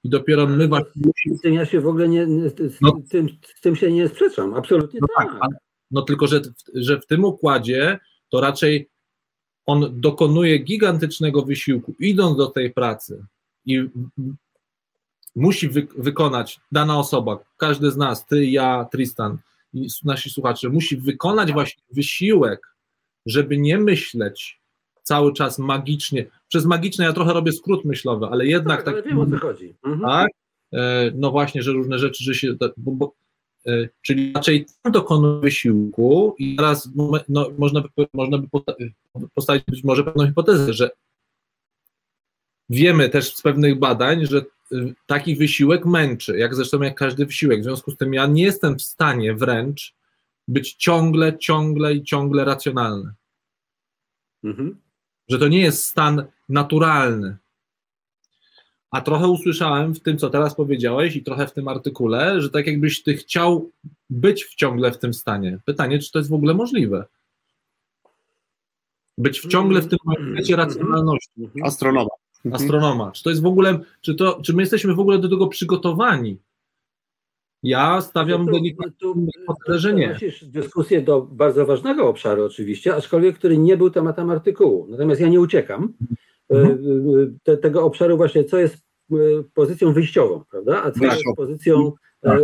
I 0.05 0.09
dopiero 0.09 0.47
my 0.47 0.69
właśnie. 0.69 1.03
Ja 1.45 1.67
się 1.67 1.81
w 1.81 1.87
ogóle 1.87 2.09
nie. 2.09 2.27
Z, 2.27 2.81
no, 2.81 3.01
tym, 3.11 3.29
z 3.57 3.61
tym 3.61 3.77
się 3.77 3.93
nie 3.93 4.09
sprzeczam, 4.09 4.55
absolutnie 4.55 5.01
no 5.03 5.07
tak. 5.19 5.29
tak. 5.41 5.51
No 5.91 6.03
tylko, 6.03 6.27
że, 6.27 6.41
że 6.75 7.01
w 7.01 7.07
tym 7.07 7.25
układzie 7.25 7.99
to 8.29 8.41
raczej 8.41 8.89
on 9.67 10.01
dokonuje 10.01 10.59
gigantycznego 10.59 11.43
wysiłku, 11.43 11.95
idąc 11.99 12.37
do 12.37 12.47
tej 12.47 12.71
pracy 12.71 13.25
i 13.67 13.89
musi 15.37 15.69
wy, 15.69 15.87
wykonać 15.97 16.61
dana 16.73 16.99
osoba, 16.99 17.39
każdy 17.57 17.91
z 17.91 17.97
nas, 17.97 18.27
ty, 18.27 18.47
ja, 18.47 18.89
Tristan 18.93 19.39
i 19.75 19.89
nasi 20.05 20.31
słuchacze, 20.31 20.69
musi 20.69 20.97
wykonać 20.97 21.53
właśnie 21.53 21.83
wysiłek, 21.91 22.75
żeby 23.27 23.59
nie 23.59 23.79
myśleć 23.79 24.60
cały 25.11 25.33
czas 25.33 25.59
magicznie. 25.59 26.27
Przez 26.49 26.65
magiczne 26.65 27.05
ja 27.05 27.13
trochę 27.13 27.33
robię 27.33 27.53
skrót 27.53 27.85
myślowy, 27.85 28.27
ale 28.27 28.47
jednak 28.47 28.77
tak. 28.77 28.85
tak 28.85 28.95
Ale 28.95 29.03
wiem 29.03 29.19
o 29.19 29.27
co 29.27 29.39
chodzi. 29.39 29.75
Mhm. 29.85 30.11
Tak? 30.11 30.29
E, 30.73 31.11
no 31.15 31.31
właśnie, 31.31 31.63
że 31.63 31.73
różne 31.73 31.99
rzeczy, 31.99 32.25
że 32.25 32.35
się. 32.35 32.55
Bo, 32.77 32.93
bo, 32.93 33.13
e, 33.67 33.89
czyli 34.03 34.33
raczej 34.33 34.67
tam 34.83 34.93
dokonuje 34.93 35.41
wysiłku 35.41 36.35
i 36.39 36.57
teraz 36.57 36.91
no, 37.29 37.51
można, 37.59 37.81
by, 37.81 38.07
można 38.15 38.39
by 38.39 38.47
postawić 39.35 39.65
być 39.65 39.85
może 39.85 40.05
pewną 40.05 40.27
hipotezę, 40.27 40.73
że 40.73 40.91
wiemy 42.69 43.09
też 43.09 43.35
z 43.35 43.43
pewnych 43.43 43.79
badań, 43.79 44.27
że 44.27 44.39
y, 44.73 44.95
taki 45.07 45.37
wysiłek 45.37 45.87
męczy, 45.87 46.39
jak 46.39 46.55
zresztą 46.55 46.83
jak 46.83 46.95
każdy 46.95 47.27
wysiłek. 47.27 47.61
W 47.61 47.65
związku 47.65 47.91
z 47.91 47.97
tym 47.97 48.15
ja 48.15 48.27
nie 48.27 48.43
jestem 48.43 48.79
w 48.79 48.83
stanie 48.83 49.35
wręcz 49.35 49.95
być 50.49 50.75
ciągle, 50.75 51.39
ciągle 51.39 51.95
i 51.95 52.03
ciągle 52.03 52.45
racjonalny. 52.45 53.13
Mhm. 54.45 54.77
Że 55.31 55.39
to 55.39 55.49
nie 55.49 55.61
jest 55.61 55.85
stan 55.85 56.25
naturalny. 56.49 57.37
A 58.91 59.01
trochę 59.01 59.29
usłyszałem 59.29 59.95
w 59.95 60.01
tym, 60.01 60.19
co 60.19 60.31
teraz 60.31 60.55
powiedziałeś, 60.55 61.17
i 61.17 61.23
trochę 61.23 61.47
w 61.47 61.53
tym 61.53 61.69
artykule, 61.69 62.41
że 62.41 62.51
tak 62.51 62.67
jakbyś 62.67 63.03
ty 63.03 63.17
chciał 63.17 63.71
być 64.11 64.45
w 64.45 64.55
ciągle 64.55 64.93
w 64.93 64.99
tym 64.99 65.15
stanie. 65.15 65.59
Pytanie, 65.65 65.99
czy 65.99 66.13
to 66.13 66.19
jest 66.19 66.31
w 66.31 66.35
ogóle 66.35 66.55
możliwe? 66.55 67.05
Być 69.19 69.41
w 69.41 69.49
ciągle 69.49 69.81
w 69.81 69.89
tym 69.89 69.99
momencie 70.05 70.57
racjonalności. 70.57 71.51
Astronoma. 71.63 72.11
Astronoma. 72.53 73.13
Czy 73.13 73.23
to 73.23 73.31
jest 73.31 73.43
w 73.43 73.47
ogóle, 73.47 73.79
czy, 74.01 74.15
to, 74.15 74.41
czy 74.43 74.55
my 74.55 74.63
jesteśmy 74.63 74.95
w 74.95 75.01
ogóle 75.01 75.19
do 75.19 75.29
tego 75.29 75.47
przygotowani? 75.47 76.39
Ja 77.63 78.01
stawiam 78.01 78.47
to, 78.47 78.53
delikatnie 78.53 79.09
to, 79.67 79.79
że 79.79 79.95
nie. 79.95 80.19
dyskusję 80.43 81.03
do 81.03 81.23
bardzo 81.23 81.67
ważnego 81.67 82.09
obszaru 82.09 82.45
oczywiście, 82.45 82.95
aczkolwiek 82.95 83.39
który 83.39 83.59
nie 83.59 83.77
był 83.77 83.91
tematem 83.91 84.31
artykułu. 84.31 84.87
Natomiast 84.91 85.21
ja 85.21 85.29
nie 85.29 85.41
uciekam 85.41 85.93
mhm. 86.51 87.39
te, 87.43 87.57
tego 87.57 87.85
obszaru 87.85 88.17
właśnie, 88.17 88.45
co 88.45 88.59
jest 88.59 88.77
pozycją 89.55 89.93
wyjściową, 89.93 90.45
prawda? 90.51 90.83
A 90.83 90.91
co 90.91 91.05
jest 91.05 91.23
pozycją 91.37 91.93
tak. 92.21 92.41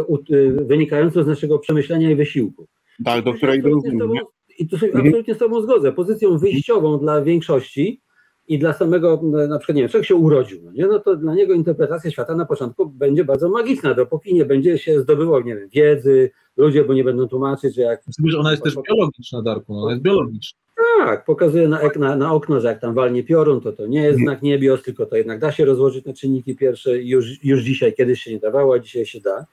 wynikającą 0.67 1.23
z 1.23 1.27
naszego 1.27 1.59
przemyślenia 1.59 2.11
i 2.11 2.17
wysiłku. 2.17 2.67
Tak, 3.05 3.25
do 3.25 3.35
której 3.35 3.61
rozumiem. 3.61 4.25
I 4.59 4.69
tu 4.69 4.79
się 4.79 4.87
absolutnie 4.95 5.35
z 5.35 5.39
Tobą 5.39 5.61
zgodzę. 5.61 5.93
Pozycją 5.93 6.39
wyjściową 6.39 6.99
dla 6.99 7.23
większości 7.23 8.01
i 8.49 8.59
dla 8.59 8.73
samego, 8.73 9.21
na 9.49 9.59
przykład, 9.59 9.77
nie 9.77 9.83
wiem, 9.83 9.89
człowiek 9.89 10.07
się 10.07 10.15
urodził, 10.15 10.61
no, 10.65 10.73
nie? 10.73 10.87
no 10.87 10.99
to 10.99 11.17
dla 11.17 11.35
niego 11.35 11.55
interpretacja 11.55 12.11
świata 12.11 12.37
na 12.37 12.47
początku 12.47 12.87
będzie 12.87 13.25
bardzo 13.25 13.49
magiczna, 13.49 13.95
dopóki 13.95 14.35
nie 14.35 14.45
będzie 14.45 14.79
się 14.79 15.01
zdobywał, 15.01 15.41
nie 15.41 15.57
wiem, 15.57 15.69
wiedzy, 15.69 16.31
ludzie, 16.57 16.85
bo 16.85 16.95
nie 16.95 17.05
będą 17.05 17.29
tłumaczyć, 17.29 17.75
że 17.75 17.83
jak... 17.83 18.03
Że 18.25 18.39
ona 18.39 18.51
jest 18.51 18.63
też 18.63 18.75
biologiczna, 18.89 19.43
Darku, 19.43 19.75
no, 19.75 19.83
ona 19.83 19.91
jest 19.91 20.03
biologiczna. 20.03 20.59
Tak, 20.99 21.25
pokazuje 21.25 21.69
na, 21.69 21.81
na, 21.97 22.17
na, 22.17 22.33
okno, 22.33 22.61
że 22.61 22.69
jak 22.69 22.81
tam 22.81 22.95
walnie 22.95 23.25
piorun, 23.25 23.61
to 23.61 23.73
to 23.73 23.87
nie 23.87 24.03
jest 24.03 24.19
znak 24.19 24.43
niebios, 24.43 24.83
tylko 24.83 25.07
to 25.07 25.17
jednak 25.17 25.41
da 25.41 25.53
się 25.53 25.65
rozłożyć 25.65 26.05
na 26.05 26.13
czynniki 26.13 26.57
pierwsze 26.57 27.03
już, 27.03 27.45
już 27.45 27.61
dzisiaj, 27.61 27.95
kiedyś 27.95 28.23
się 28.23 28.33
nie 28.33 28.39
dawało, 28.41 28.75
a 28.75 28.79
dzisiaj 28.79 29.07
się 29.07 29.21
da. 29.21 29.47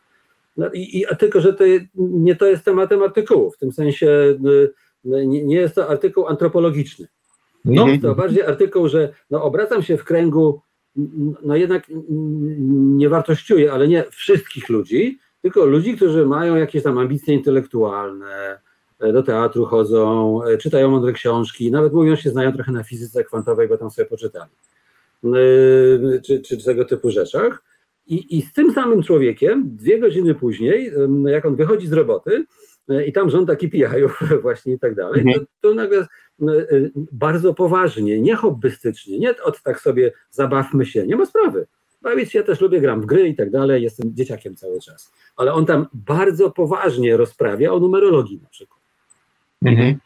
No 0.57 0.69
i, 0.73 0.99
i 0.99 1.05
tylko, 1.19 1.41
że 1.41 1.53
to 1.53 1.63
nie 1.95 2.35
to 2.35 2.45
jest 2.45 2.65
tematem 2.65 3.03
artykułu, 3.03 3.51
w 3.51 3.57
tym 3.57 3.71
sensie 3.71 4.07
y, 4.07 4.69
y, 5.05 5.27
nie, 5.27 5.43
nie 5.43 5.55
jest 5.55 5.75
to 5.75 5.89
artykuł 5.89 6.27
antropologiczny. 6.27 7.07
No. 7.65 7.87
Jest 7.87 8.01
to 8.01 8.15
bardziej 8.15 8.43
artykuł, 8.43 8.87
że 8.87 9.13
no, 9.29 9.43
obracam 9.43 9.83
się 9.83 9.97
w 9.97 10.03
kręgu, 10.03 10.61
no 11.43 11.55
jednak 11.55 11.83
nie 12.97 13.09
wartościuję, 13.09 13.71
ale 13.71 13.87
nie 13.87 14.03
wszystkich 14.11 14.69
ludzi, 14.69 15.19
tylko 15.41 15.65
ludzi, 15.65 15.95
którzy 15.95 16.25
mają 16.25 16.55
jakieś 16.55 16.83
tam 16.83 16.97
ambicje 16.97 17.33
intelektualne, 17.33 18.59
e, 18.99 19.13
do 19.13 19.23
teatru 19.23 19.65
chodzą, 19.65 20.39
e, 20.43 20.57
czytają 20.57 20.91
mądre 20.91 21.13
książki, 21.13 21.71
nawet 21.71 21.93
mówią 21.93 22.15
się 22.15 22.29
znają 22.29 22.53
trochę 22.53 22.71
na 22.71 22.83
fizyce 22.83 23.23
kwantowej, 23.23 23.67
bo 23.67 23.77
tam 23.77 23.91
sobie 23.91 24.05
poczytali, 24.05 24.51
e, 25.23 26.21
czy, 26.21 26.41
czy 26.41 26.63
tego 26.63 26.85
typu 26.85 27.11
rzeczach. 27.11 27.63
I, 28.07 28.37
I 28.37 28.41
z 28.41 28.53
tym 28.53 28.73
samym 28.73 29.03
człowiekiem, 29.03 29.75
dwie 29.75 29.99
godziny 29.99 30.35
później, 30.35 30.91
jak 31.25 31.45
on 31.45 31.55
wychodzi 31.55 31.87
z 31.87 31.93
roboty, 31.93 32.45
i 33.07 33.13
tam 33.13 33.29
żąda 33.29 33.55
KPI-ów 33.55 34.19
właśnie 34.41 34.73
i 34.73 34.79
tak 34.79 34.95
dalej, 34.95 35.23
to, 35.23 35.29
mhm. 35.29 35.45
to 35.61 35.73
nagle 35.73 36.07
bardzo 37.11 37.53
poważnie, 37.53 38.21
nie 38.21 38.35
hobbystycznie, 38.35 39.19
nie 39.19 39.43
od 39.43 39.63
tak 39.63 39.79
sobie 39.79 40.11
zabawmy 40.31 40.85
się, 40.85 41.07
nie 41.07 41.15
ma 41.15 41.25
sprawy. 41.25 41.67
Bawić 42.01 42.31
się, 42.31 42.39
ja 42.39 42.45
też 42.45 42.61
lubię, 42.61 42.81
gram 42.81 43.01
w 43.01 43.05
gry 43.05 43.27
i 43.27 43.35
tak 43.35 43.51
dalej, 43.51 43.83
jestem 43.83 44.15
dzieciakiem 44.15 44.55
cały 44.55 44.79
czas. 44.79 45.11
Ale 45.35 45.53
on 45.53 45.65
tam 45.65 45.87
bardzo 45.93 46.51
poważnie 46.51 47.17
rozprawia 47.17 47.73
o 47.73 47.79
numerologii 47.79 48.39
na 48.43 48.49
przykład. 48.49 48.81
Mhm. 49.65 49.99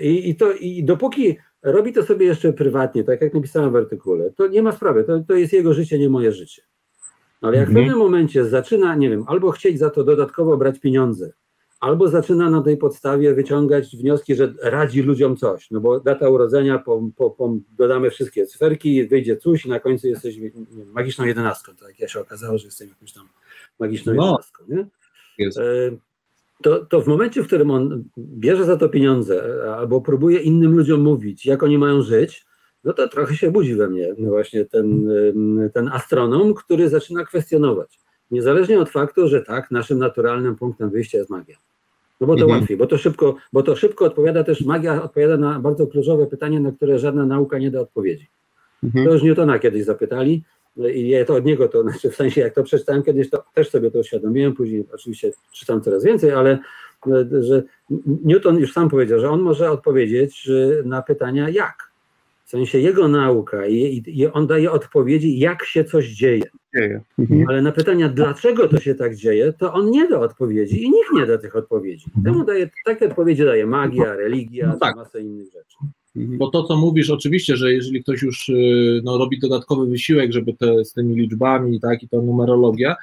I, 0.00 0.30
I, 0.30 0.36
to, 0.36 0.52
I 0.52 0.84
dopóki 0.84 1.36
robi 1.62 1.92
to 1.92 2.02
sobie 2.02 2.26
jeszcze 2.26 2.52
prywatnie, 2.52 3.04
tak 3.04 3.20
jak 3.20 3.34
napisałem 3.34 3.72
w 3.72 3.76
artykule, 3.76 4.30
to 4.30 4.46
nie 4.46 4.62
ma 4.62 4.72
sprawy, 4.72 5.04
to, 5.04 5.20
to 5.20 5.34
jest 5.34 5.52
jego 5.52 5.74
życie, 5.74 5.98
nie 5.98 6.08
moje 6.08 6.32
życie. 6.32 6.62
Ale 7.40 7.56
jak 7.56 7.66
w 7.66 7.68
mhm. 7.68 7.86
pewnym 7.86 7.98
momencie 7.98 8.44
zaczyna, 8.44 8.94
nie 8.94 9.10
wiem, 9.10 9.24
albo 9.26 9.50
chcieć 9.50 9.78
za 9.78 9.90
to 9.90 10.04
dodatkowo 10.04 10.56
brać 10.56 10.80
pieniądze, 10.80 11.32
albo 11.82 12.08
zaczyna 12.08 12.50
na 12.50 12.62
tej 12.62 12.76
podstawie 12.76 13.34
wyciągać 13.34 13.96
wnioski, 13.96 14.34
że 14.34 14.54
radzi 14.62 15.02
ludziom 15.02 15.36
coś, 15.36 15.70
no 15.70 15.80
bo 15.80 16.00
data 16.00 16.28
urodzenia, 16.28 16.78
po, 16.78 17.02
po, 17.16 17.30
po 17.30 17.56
dodamy 17.78 18.10
wszystkie 18.10 18.46
cyferki, 18.46 19.08
wyjdzie 19.08 19.36
coś 19.36 19.66
i 19.66 19.68
na 19.68 19.80
końcu 19.80 20.08
jesteś 20.08 20.36
magiczną 20.92 21.24
jedenastką, 21.24 21.72
tak 21.76 22.00
jak 22.00 22.10
się 22.10 22.20
okazało, 22.20 22.58
że 22.58 22.64
jestem 22.64 22.88
jakąś 22.88 23.12
tam 23.12 23.28
magiczną 23.78 24.14
no. 24.14 24.22
jedenastką, 24.22 24.64
nie? 24.68 24.86
E, 25.62 25.62
to, 26.62 26.86
to 26.86 27.00
w 27.00 27.06
momencie, 27.06 27.42
w 27.42 27.46
którym 27.46 27.70
on 27.70 28.04
bierze 28.18 28.64
za 28.64 28.76
to 28.76 28.88
pieniądze 28.88 29.64
albo 29.76 30.00
próbuje 30.00 30.38
innym 30.38 30.76
ludziom 30.76 31.00
mówić, 31.00 31.46
jak 31.46 31.62
oni 31.62 31.78
mają 31.78 32.02
żyć, 32.02 32.46
no 32.84 32.92
to 32.92 33.08
trochę 33.08 33.36
się 33.36 33.50
budzi 33.50 33.74
we 33.74 33.88
mnie 33.88 34.14
no 34.18 34.30
właśnie 34.30 34.64
ten, 34.64 35.08
ten 35.74 35.88
astronom, 35.88 36.54
który 36.54 36.88
zaczyna 36.88 37.24
kwestionować. 37.24 38.00
Niezależnie 38.30 38.80
od 38.80 38.90
faktu, 38.90 39.28
że 39.28 39.42
tak, 39.42 39.70
naszym 39.70 39.98
naturalnym 39.98 40.56
punktem 40.56 40.90
wyjścia 40.90 41.18
jest 41.18 41.30
magia. 41.30 41.56
No 42.22 42.28
bo 42.28 42.36
to 42.36 42.42
mhm. 42.42 42.60
łatwiej, 42.60 42.76
bo 42.76 42.86
to 42.86 42.98
szybko, 42.98 43.34
bo 43.52 43.62
to 43.62 43.76
szybko 43.76 44.04
odpowiada 44.04 44.44
też, 44.44 44.64
magia 44.64 45.02
odpowiada 45.02 45.36
na 45.36 45.60
bardzo 45.60 45.86
kluczowe 45.86 46.26
pytanie, 46.26 46.60
na 46.60 46.72
które 46.72 46.98
żadna 46.98 47.26
nauka 47.26 47.58
nie 47.58 47.70
da 47.70 47.80
odpowiedzi. 47.80 48.28
Mhm. 48.84 49.06
To 49.06 49.12
już 49.12 49.22
Newtona 49.22 49.58
kiedyś 49.58 49.84
zapytali 49.84 50.42
no 50.76 50.88
i 50.88 51.08
ja 51.08 51.24
to 51.24 51.34
od 51.34 51.44
niego, 51.44 51.68
to 51.68 51.82
znaczy 51.88 52.10
w 52.10 52.16
sensie 52.16 52.40
jak 52.40 52.54
to 52.54 52.62
przeczytałem 52.62 53.02
kiedyś, 53.02 53.30
to 53.30 53.44
też 53.54 53.70
sobie 53.70 53.90
to 53.90 53.98
uświadomiłem, 53.98 54.54
później 54.54 54.84
oczywiście 54.92 55.32
czytam 55.52 55.80
coraz 55.80 56.04
więcej, 56.04 56.30
ale 56.30 56.58
że 57.40 57.62
Newton 58.24 58.58
już 58.58 58.72
sam 58.72 58.88
powiedział, 58.88 59.20
że 59.20 59.30
on 59.30 59.40
może 59.40 59.70
odpowiedzieć 59.70 60.50
na 60.84 61.02
pytania 61.02 61.48
jak. 61.48 61.91
W 62.44 62.50
sensie 62.50 62.78
jego 62.78 63.08
nauka 63.08 63.66
i, 63.66 64.02
i 64.06 64.26
on 64.26 64.46
daje 64.46 64.70
odpowiedzi, 64.70 65.38
jak 65.38 65.64
się 65.64 65.84
coś 65.84 66.08
dzieje 66.08 66.44
dzieje. 66.74 67.00
Mhm. 67.18 67.44
Ale 67.48 67.62
na 67.62 67.72
pytania, 67.72 68.08
dlaczego 68.08 68.68
to 68.68 68.80
się 68.80 68.94
tak 68.94 69.16
dzieje, 69.16 69.52
to 69.52 69.72
on 69.72 69.90
nie 69.90 70.08
da 70.08 70.20
odpowiedzi 70.20 70.82
i 70.82 70.90
nikt 70.90 71.12
nie 71.14 71.26
da 71.26 71.38
tych 71.38 71.56
odpowiedzi. 71.56 72.04
Mhm. 72.06 72.24
Temu 72.24 72.44
daje, 72.44 72.70
takie 72.84 73.06
odpowiedzi 73.06 73.44
daje 73.44 73.66
magia, 73.66 74.16
religia, 74.16 74.66
no 74.66 74.78
tak. 74.78 74.96
masę 74.96 75.20
innych 75.20 75.46
rzeczy. 75.46 75.76
Mhm. 76.16 76.38
Bo 76.38 76.50
to, 76.50 76.64
co 76.64 76.76
mówisz, 76.76 77.10
oczywiście, 77.10 77.56
że 77.56 77.72
jeżeli 77.72 78.02
ktoś 78.02 78.22
już 78.22 78.48
y, 78.48 79.00
no, 79.04 79.18
robi 79.18 79.38
dodatkowy 79.38 79.86
wysiłek, 79.86 80.32
żeby 80.32 80.54
te, 80.54 80.84
z 80.84 80.92
tymi 80.92 81.14
liczbami 81.14 81.80
tak, 81.80 82.02
i 82.02 82.08
ta 82.08 82.16
numerologia, 82.16 82.96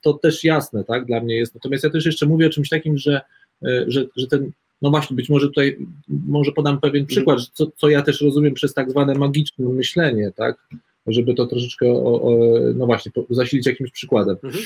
to 0.00 0.14
też 0.14 0.44
jasne, 0.44 0.84
tak, 0.84 1.04
dla 1.04 1.20
mnie 1.20 1.36
jest. 1.36 1.54
Natomiast 1.54 1.84
ja 1.84 1.90
też 1.90 2.06
jeszcze 2.06 2.26
mówię 2.26 2.46
o 2.46 2.50
czymś 2.50 2.68
takim, 2.68 2.98
że, 2.98 3.20
y, 3.66 3.84
że, 3.88 4.06
że 4.16 4.26
ten, 4.26 4.52
no 4.82 4.90
właśnie, 4.90 5.16
być 5.16 5.28
może 5.28 5.46
tutaj, 5.46 5.78
może 6.08 6.52
podam 6.52 6.80
pewien 6.80 7.06
przykład, 7.06 7.38
co, 7.52 7.66
co 7.76 7.88
ja 7.88 8.02
też 8.02 8.20
rozumiem 8.20 8.54
przez 8.54 8.74
tak 8.74 8.90
zwane 8.90 9.14
magiczne 9.14 9.68
myślenie, 9.68 10.32
tak, 10.36 10.68
żeby 11.06 11.34
to 11.34 11.46
troszeczkę, 11.46 11.92
o, 11.92 12.22
o, 12.22 12.38
no 12.74 12.86
właśnie, 12.86 13.12
zasilić 13.30 13.66
jakimś 13.66 13.90
przykładem. 13.90 14.36
Mhm. 14.42 14.64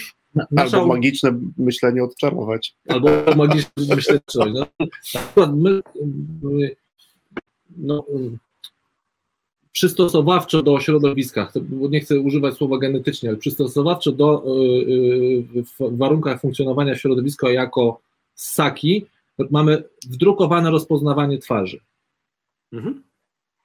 Albo 0.57 0.87
magiczne 0.87 1.41
myślenie 1.59 2.05
odczarować. 2.05 2.75
Albo 2.89 3.09
magiczne 3.37 3.97
myślenie 3.97 4.21
odczarować. 4.27 4.69
No, 5.37 5.57
my, 5.57 5.81
my, 6.43 6.71
no, 7.77 8.05
przystosowawczo 9.73 10.63
do 10.63 10.81
środowiska, 10.81 11.53
nie 11.71 12.01
chcę 12.01 12.21
używać 12.21 12.55
słowa 12.55 12.79
genetycznie, 12.79 13.29
ale 13.29 13.39
przystosowawczo 13.39 14.13
do 14.13 14.45
y, 14.47 15.59
y, 15.59 15.63
w 15.63 15.99
warunkach 15.99 16.41
funkcjonowania 16.41 16.97
środowiska 16.97 17.51
jako 17.51 18.01
ssaki 18.35 19.07
mamy 19.51 19.85
wdrukowane 20.09 20.71
rozpoznawanie 20.71 21.39
twarzy. 21.39 21.81
Mhm. 22.73 23.03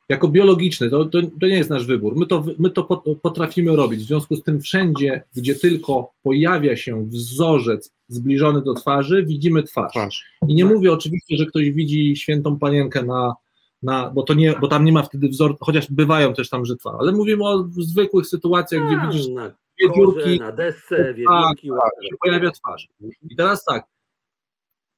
jako 0.10 0.28
biologiczny, 0.28 0.90
to, 0.90 1.06
to, 1.06 1.22
to, 1.22 1.48
nie 1.48 1.56
jest 1.56 1.70
nasz 1.70 1.86
wybór. 1.86 2.16
My 2.16 2.26
to, 2.26 2.44
my 2.60 2.70
to 2.70 2.84
potrafimy 3.22 3.76
robić. 3.76 4.00
W 4.00 4.08
związku 4.08 4.36
z 4.36 4.44
tym, 4.44 4.62
wszędzie, 4.62 5.24
gdzie 5.36 5.56
tylko 5.56 6.12
pojawia 6.24 6.76
się 6.76 7.06
wzorzec 7.06 7.94
zbliżony 8.08 8.62
do 8.62 8.74
twarzy, 8.74 9.26
widzimy 9.26 9.64
twarz. 9.64 9.92
twarz. 9.92 10.26
I 10.48 10.56
nie 10.56 10.66
mówię 10.66 10.94
oczywiście, 10.94 11.38
że 11.38 11.46
ktoś 11.46 11.72
widzi 11.72 12.16
świętą 12.16 12.60
panienkę 12.60 13.04
na, 13.04 13.36
na 13.84 14.10
bo, 14.10 14.24
to 14.24 14.34
nie, 14.34 14.56
bo 14.62 14.68
tam 14.68 14.86
nie 14.86 14.92
ma 14.92 15.04
wtedy 15.04 15.28
wzoru, 15.28 15.58
chociaż 15.60 15.92
bywają 15.92 16.34
też 16.34 16.50
tam 16.50 16.66
żytwa, 16.66 16.98
ale 17.00 17.12
mówimy 17.12 17.44
o 17.44 17.68
zwykłych 17.78 18.28
sytuacjach, 18.28 18.88
gdzie 18.88 19.08
widzisz 19.08 19.28
dwie 19.28 19.94
dziurki, 19.96 20.40
na 20.40 20.52
desce, 20.52 21.14
wiewiórki, 21.14 21.70
tak, 21.70 22.04
się 22.10 22.16
pojawia 22.26 22.52
twarz. 22.52 22.88
I 23.30 23.36
teraz 23.36 23.64
tak, 23.64 23.86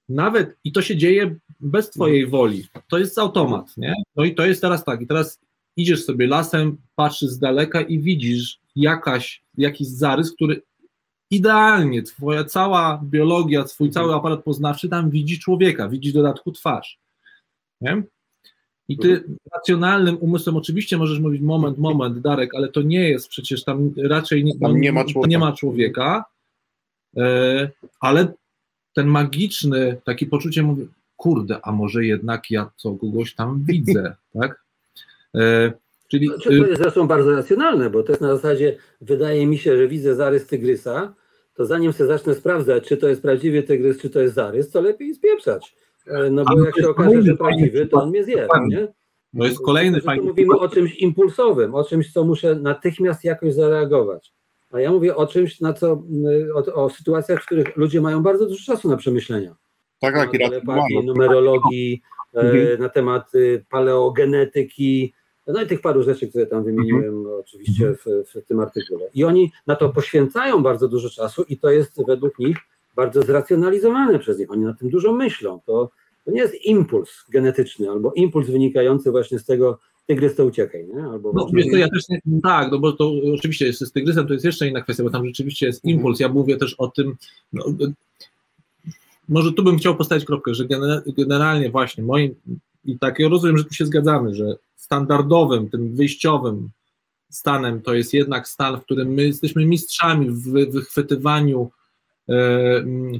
nawet, 0.09 0.57
i 0.63 0.71
to 0.71 0.81
się 0.81 0.97
dzieje 0.97 1.35
bez 1.59 1.89
twojej 1.89 2.27
woli, 2.27 2.67
to 2.89 2.97
jest 2.97 3.19
automat, 3.19 3.77
nie? 3.77 3.93
No 4.15 4.23
i 4.23 4.35
to 4.35 4.45
jest 4.45 4.61
teraz 4.61 4.83
tak, 4.83 5.01
i 5.01 5.07
teraz 5.07 5.39
idziesz 5.77 6.05
sobie 6.05 6.27
lasem, 6.27 6.77
patrzysz 6.95 7.29
z 7.29 7.39
daleka 7.39 7.81
i 7.81 7.99
widzisz 7.99 8.59
jakaś, 8.75 9.43
jakiś 9.57 9.87
zarys, 9.87 10.33
który 10.33 10.61
idealnie, 11.31 12.03
twoja 12.03 12.43
cała 12.43 13.01
biologia, 13.03 13.63
twój 13.63 13.89
cały 13.89 14.15
aparat 14.15 14.43
poznawczy 14.43 14.89
tam 14.89 15.09
widzi 15.09 15.39
człowieka, 15.39 15.89
widzi 15.89 16.11
w 16.11 16.13
dodatku 16.13 16.51
twarz, 16.51 16.99
nie? 17.81 18.03
I 18.87 18.97
ty 18.97 19.23
racjonalnym 19.53 20.17
umysłem 20.19 20.57
oczywiście 20.57 20.97
możesz 20.97 21.19
mówić 21.19 21.41
moment, 21.41 21.77
moment, 21.77 22.19
Darek, 22.19 22.55
ale 22.55 22.67
to 22.69 22.81
nie 22.81 23.09
jest 23.09 23.27
przecież 23.27 23.63
tam 23.63 23.93
raczej 23.97 24.43
nie, 24.43 24.59
tam 24.59 24.81
nie, 24.81 24.91
ma, 24.91 25.05
człowieka. 25.05 25.29
nie 25.29 25.39
ma 25.39 25.51
człowieka, 25.51 26.25
e, 27.17 27.71
ale 27.99 28.33
ten 28.93 29.07
magiczny, 29.07 29.97
takie 30.03 30.25
poczucie, 30.25 30.63
mówię, 30.63 30.85
kurde, 31.17 31.59
a 31.63 31.71
może 31.71 32.05
jednak 32.05 32.51
ja 32.51 32.71
to 32.83 32.91
kogoś 32.91 33.35
tam 33.35 33.63
widzę, 33.67 34.15
tak? 34.39 34.63
E, 35.35 35.73
czyli, 36.07 36.27
znaczy, 36.27 36.49
to 36.49 36.67
jest 36.67 36.81
zresztą 36.81 37.07
bardzo 37.07 37.31
racjonalne, 37.31 37.89
bo 37.89 38.03
to 38.03 38.11
jest 38.11 38.21
na 38.21 38.35
zasadzie, 38.35 38.77
wydaje 39.01 39.47
mi 39.47 39.57
się, 39.57 39.77
że 39.77 39.87
widzę 39.87 40.15
zarys 40.15 40.47
tygrysa, 40.47 41.13
to 41.55 41.65
zanim 41.65 41.93
sobie 41.93 42.07
zacznę 42.07 42.35
sprawdzać, 42.35 42.87
czy 42.87 42.97
to 42.97 43.07
jest 43.07 43.21
prawdziwy 43.21 43.63
tygrys, 43.63 44.01
czy 44.01 44.09
to 44.09 44.19
jest 44.19 44.35
zarys, 44.35 44.71
to 44.71 44.81
lepiej 44.81 45.15
spieprzać. 45.15 45.75
E, 46.07 46.29
no 46.29 46.43
bo 46.45 46.65
jak 46.65 46.75
się 46.75 46.89
okaże, 46.89 47.21
że 47.21 47.35
prawdziwy, 47.35 47.85
to 47.85 48.03
on 48.03 48.09
mnie 48.09 48.23
zje, 48.23 48.47
nie? 48.67 48.87
No 49.33 49.45
jest 49.45 49.59
kolejny 49.65 50.01
fajny. 50.01 50.23
Mówimy 50.23 50.59
o 50.59 50.69
czymś 50.69 50.95
impulsowym, 50.95 51.75
o 51.75 51.83
czymś, 51.83 52.13
co 52.13 52.23
muszę 52.23 52.55
natychmiast 52.55 53.23
jakoś 53.23 53.53
zareagować. 53.53 54.33
A 54.73 54.79
ja 54.79 54.91
mówię 54.91 55.15
o 55.15 55.27
czymś, 55.27 55.59
na 55.59 55.73
co, 55.73 56.03
o, 56.55 56.83
o 56.83 56.89
sytuacjach, 56.89 57.43
w 57.43 57.45
których 57.45 57.77
ludzie 57.77 58.01
mają 58.01 58.23
bardzo 58.23 58.45
dużo 58.45 58.65
czasu 58.65 58.89
na 58.89 58.97
przemyślenia. 58.97 59.55
Tak, 59.99 60.15
tak, 60.15 60.31
telepatii, 60.31 61.05
numerologii, 61.05 62.01
e, 62.33 62.39
mhm. 62.39 62.79
na 62.79 62.89
temat 62.89 63.35
y, 63.35 63.65
paleogenetyki, 63.69 65.13
no 65.47 65.61
i 65.61 65.67
tych 65.67 65.81
paru 65.81 66.03
rzeczy, 66.03 66.27
które 66.27 66.45
tam 66.45 66.63
wymieniłem 66.63 67.17
mhm. 67.17 67.39
oczywiście 67.39 67.93
w, 67.93 68.05
w, 68.05 68.45
tym 68.45 68.59
artykule. 68.59 69.09
I 69.13 69.23
oni 69.23 69.51
na 69.67 69.75
to 69.75 69.89
poświęcają 69.89 70.63
bardzo 70.63 70.87
dużo 70.87 71.09
czasu 71.09 71.45
i 71.49 71.57
to 71.57 71.71
jest 71.71 72.05
według 72.07 72.39
nich 72.39 72.57
bardzo 72.95 73.21
zracjonalizowane 73.21 74.19
przez 74.19 74.39
nich. 74.39 74.51
Oni 74.51 74.65
na 74.65 74.73
tym 74.73 74.89
dużo 74.89 75.13
myślą. 75.13 75.59
To, 75.65 75.89
to 76.25 76.31
nie 76.31 76.41
jest 76.41 76.65
impuls 76.65 77.25
genetyczny 77.29 77.89
albo 77.89 78.13
impuls 78.13 78.49
wynikający 78.49 79.11
właśnie 79.11 79.39
z 79.39 79.45
tego, 79.45 79.79
tygrys 80.07 80.35
to 80.35 80.45
uciekaj, 80.45 80.87
nie? 80.87 81.03
Albo 81.03 81.33
no, 81.33 81.49
wiesz, 81.53 81.65
to 81.71 81.77
ja 81.77 81.89
też 81.89 82.09
nie, 82.09 82.41
tak, 82.43 82.71
no 82.71 82.79
bo 82.79 82.91
to 82.91 83.11
oczywiście 83.33 83.65
jest 83.65 83.79
z 83.79 83.91
tygrysem, 83.91 84.27
to 84.27 84.33
jest 84.33 84.45
jeszcze 84.45 84.67
inna 84.67 84.81
kwestia, 84.81 85.03
bo 85.03 85.09
tam 85.09 85.25
rzeczywiście 85.25 85.65
jest 85.65 85.85
mhm. 85.85 85.95
impuls. 85.95 86.19
Ja 86.19 86.29
mówię 86.29 86.57
też 86.57 86.73
o 86.73 86.87
tym, 86.87 87.15
no, 87.53 87.65
może 89.29 89.53
tu 89.53 89.63
bym 89.63 89.77
chciał 89.77 89.95
postawić 89.95 90.25
kropkę, 90.25 90.53
że 90.53 90.65
generalnie 91.17 91.69
właśnie 91.69 92.03
moim, 92.03 92.35
i 92.85 92.99
tak 92.99 93.19
ja 93.19 93.29
rozumiem, 93.29 93.57
że 93.57 93.65
tu 93.65 93.73
się 93.73 93.85
zgadzamy, 93.85 94.35
że 94.35 94.55
standardowym, 94.75 95.69
tym 95.69 95.95
wyjściowym 95.95 96.69
stanem 97.29 97.81
to 97.81 97.93
jest 97.93 98.13
jednak 98.13 98.47
stan, 98.47 98.79
w 98.79 98.83
którym 98.83 99.07
my 99.07 99.23
jesteśmy 99.23 99.65
mistrzami 99.65 100.29
w 100.29 100.71
wychwytywaniu 100.71 101.71
e, 102.29 102.35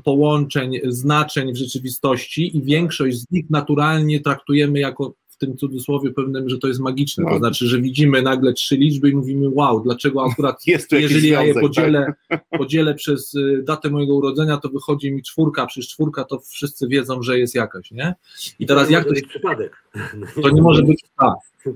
połączeń, 0.04 0.80
znaczeń 0.84 1.54
w 1.54 1.58
rzeczywistości 1.58 2.58
i 2.58 2.62
większość 2.62 3.18
z 3.18 3.32
nich 3.32 3.50
naturalnie 3.50 4.20
traktujemy 4.20 4.80
jako 4.80 5.14
tym 5.38 5.58
cudzysłowie 5.58 6.12
pewnym, 6.12 6.50
że 6.50 6.58
to 6.58 6.68
jest 6.68 6.80
magiczne. 6.80 7.24
To 7.24 7.30
no. 7.30 7.38
znaczy, 7.38 7.68
że 7.68 7.82
widzimy 7.82 8.22
nagle 8.22 8.54
trzy 8.54 8.78
liczby 8.78 9.10
i 9.10 9.16
mówimy, 9.16 9.50
wow, 9.50 9.80
dlaczego 9.80 10.26
akurat, 10.26 10.64
jeżeli 10.92 11.30
ja 11.30 11.44
je 11.44 11.54
podzielę, 11.54 12.14
tak? 12.30 12.46
podzielę 12.60 12.96
przez 12.96 13.34
y, 13.34 13.64
datę 13.68 13.90
mojego 13.90 14.16
urodzenia, 14.16 14.58
to 14.58 14.70
wychodzi 14.70 15.12
mi 15.12 15.24
czwórka, 15.24 15.66
przecież 15.66 15.90
czwórka 15.90 16.24
to 16.24 16.40
wszyscy 16.40 16.88
wiedzą, 16.88 17.22
że 17.22 17.40
jest 17.40 17.56
jakaś, 17.56 17.92
nie? 17.92 18.16
I 18.60 18.66
teraz 18.66 18.88
to 18.88 18.94
jak 18.94 19.08
to 19.08 19.16
się... 19.16 19.28
przypadek. 19.28 19.84
To 20.42 20.50
nie 20.50 20.62
może 20.62 20.84
być 20.84 21.04
tak. 21.20 21.74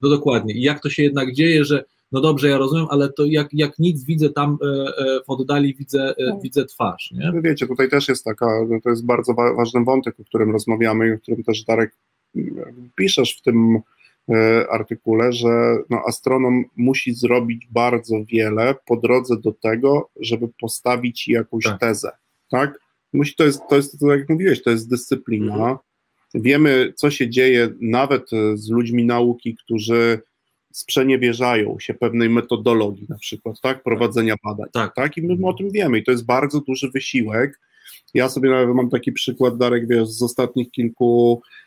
No 0.00 0.08
dokładnie. 0.08 0.54
I 0.54 0.62
jak 0.62 0.82
to 0.82 0.90
się 0.90 1.02
jednak 1.02 1.32
dzieje, 1.32 1.64
że 1.64 1.84
no 2.12 2.20
dobrze, 2.20 2.48
ja 2.48 2.58
rozumiem, 2.58 2.86
ale 2.90 3.12
to 3.12 3.24
jak, 3.24 3.48
jak 3.52 3.78
nic 3.78 4.04
widzę 4.04 4.30
tam 4.30 4.58
e, 4.62 4.66
e, 4.66 5.20
w 5.26 5.30
oddali, 5.30 5.74
widzę, 5.74 6.14
e, 6.18 6.30
tak. 6.30 6.40
widzę 6.42 6.64
twarz. 6.64 7.10
Nie? 7.12 7.32
No 7.34 7.42
wiecie, 7.42 7.66
tutaj 7.66 7.88
też 7.88 8.08
jest 8.08 8.24
taka, 8.24 8.46
no 8.68 8.78
to 8.84 8.90
jest 8.90 9.06
bardzo 9.06 9.34
ważny 9.34 9.84
wątek, 9.84 10.20
o 10.20 10.24
którym 10.24 10.52
rozmawiamy 10.52 11.08
i 11.08 11.12
o 11.12 11.18
którym 11.18 11.42
też 11.42 11.64
Darek 11.64 11.96
piszesz 12.96 13.38
w 13.38 13.42
tym 13.42 13.78
e, 14.30 14.66
artykule, 14.70 15.32
że 15.32 15.48
no, 15.90 16.02
astronom 16.06 16.64
musi 16.76 17.14
zrobić 17.14 17.66
bardzo 17.70 18.24
wiele 18.24 18.74
po 18.86 18.96
drodze 18.96 19.36
do 19.40 19.52
tego, 19.52 20.10
żeby 20.20 20.48
postawić 20.60 21.28
jakąś 21.28 21.64
tak. 21.64 21.80
tezę, 21.80 22.10
tak? 22.50 22.78
Musi, 23.12 23.34
to 23.34 23.44
jest, 23.44 23.60
to 23.68 23.76
jest, 23.76 24.00
to 24.00 24.14
jak 24.14 24.28
mówiłeś, 24.28 24.62
to 24.62 24.70
jest 24.70 24.90
dyscyplina. 24.90 25.54
Mhm. 25.54 25.78
Wiemy, 26.34 26.92
co 26.96 27.10
się 27.10 27.30
dzieje 27.30 27.68
nawet 27.80 28.30
z 28.54 28.70
ludźmi 28.70 29.04
nauki, 29.04 29.56
którzy 29.56 30.20
sprzeniewierzają 30.72 31.76
się 31.78 31.94
pewnej 31.94 32.28
metodologii, 32.28 33.06
na 33.08 33.18
przykład, 33.18 33.60
tak, 33.60 33.82
prowadzenia 33.82 34.34
badań, 34.44 34.66
tak, 34.72 34.94
tak, 34.94 35.16
i 35.16 35.22
my 35.22 35.46
o 35.46 35.54
tym 35.54 35.70
wiemy 35.70 35.98
i 35.98 36.04
to 36.04 36.10
jest 36.10 36.26
bardzo 36.26 36.60
duży 36.60 36.90
wysiłek. 36.90 37.60
Ja 38.14 38.28
sobie 38.28 38.50
nawet 38.50 38.76
mam 38.76 38.90
taki 38.90 39.12
przykład, 39.12 39.56
Darek, 39.56 39.88
wiesz, 39.88 40.08
z 40.08 40.22
ostatnich 40.22 40.70
kilku 40.70 41.42
E, 41.42 41.65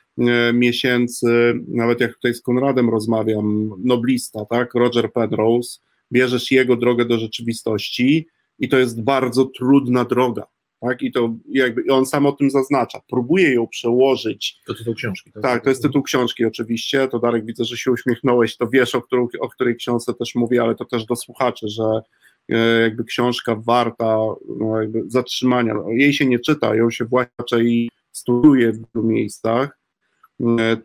miesięcy, 0.53 1.53
nawet 1.67 2.01
jak 2.01 2.13
tutaj 2.13 2.33
z 2.33 2.41
Konradem 2.41 2.89
rozmawiam, 2.89 3.71
noblista, 3.83 4.45
tak, 4.45 4.73
Roger 4.73 5.13
Penrose, 5.13 5.79
bierzesz 6.11 6.51
jego 6.51 6.75
drogę 6.75 7.05
do 7.05 7.17
rzeczywistości 7.17 8.27
i 8.59 8.69
to 8.69 8.77
jest 8.77 9.03
bardzo 9.03 9.45
trudna 9.45 10.05
droga, 10.05 10.47
tak, 10.81 11.01
i 11.01 11.11
to 11.11 11.35
jakby, 11.49 11.81
i 11.81 11.89
on 11.89 12.05
sam 12.05 12.25
o 12.25 12.31
tym 12.31 12.49
zaznacza, 12.49 13.01
próbuje 13.09 13.53
ją 13.53 13.67
przełożyć. 13.67 14.61
To 14.67 14.73
tytuł 14.73 14.93
książki. 14.93 15.31
Tak, 15.31 15.41
tak 15.41 15.63
to 15.63 15.69
jest 15.69 15.81
tytuł 15.81 16.03
książki 16.03 16.45
oczywiście, 16.45 17.07
to 17.07 17.19
Darek 17.19 17.45
widzę, 17.45 17.65
że 17.65 17.77
się 17.77 17.91
uśmiechnąłeś, 17.91 18.57
to 18.57 18.67
wiesz, 18.67 18.95
o, 18.95 19.01
którą, 19.01 19.27
o 19.39 19.49
której 19.49 19.75
książce 19.75 20.13
też 20.13 20.35
mówię, 20.35 20.61
ale 20.61 20.75
to 20.75 20.85
też 20.85 21.05
do 21.05 21.15
słuchaczy, 21.15 21.67
że 21.67 22.01
e, 22.49 22.81
jakby 22.81 23.03
książka 23.03 23.55
warta 23.55 24.17
no 24.59 24.81
jakby 24.81 25.03
zatrzymania, 25.07 25.73
jej 25.87 26.13
się 26.13 26.25
nie 26.25 26.39
czyta, 26.39 26.75
ją 26.75 26.91
się 26.91 27.05
właśnie 27.05 27.37
i 27.63 27.89
studiuje 28.11 28.71
w 28.71 28.77
wielu 28.77 29.07
miejscach, 29.07 29.78
E, 29.78 29.78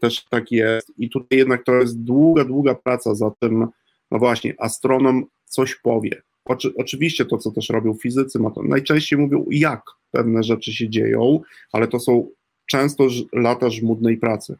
też 0.01 0.25
tak 0.25 0.53
jest. 0.53 0.93
I 0.99 1.11
tutaj 1.11 1.38
jednak 1.38 1.64
to 1.64 1.75
jest 1.75 2.03
długa, 2.03 2.45
długa 2.45 2.75
praca 2.75 3.14
za 3.14 3.31
tym, 3.31 3.67
no 4.11 4.19
właśnie, 4.19 4.55
astronom 4.59 5.25
coś 5.45 5.75
powie. 5.75 6.23
Oczy, 6.45 6.73
oczywiście 6.77 7.25
to, 7.25 7.38
co 7.38 7.51
też 7.51 7.69
robią 7.69 7.95
fizycy, 7.95 8.38
ma 8.38 8.51
to, 8.51 8.62
najczęściej 8.62 9.19
mówią, 9.19 9.47
jak 9.51 9.83
pewne 10.11 10.43
rzeczy 10.43 10.73
się 10.73 10.88
dzieją, 10.88 11.40
ale 11.73 11.88
to 11.88 12.01
są 12.01 12.29
często 12.67 13.09
lata 13.33 13.71
żmudnej 13.71 14.17
pracy. 14.17 14.57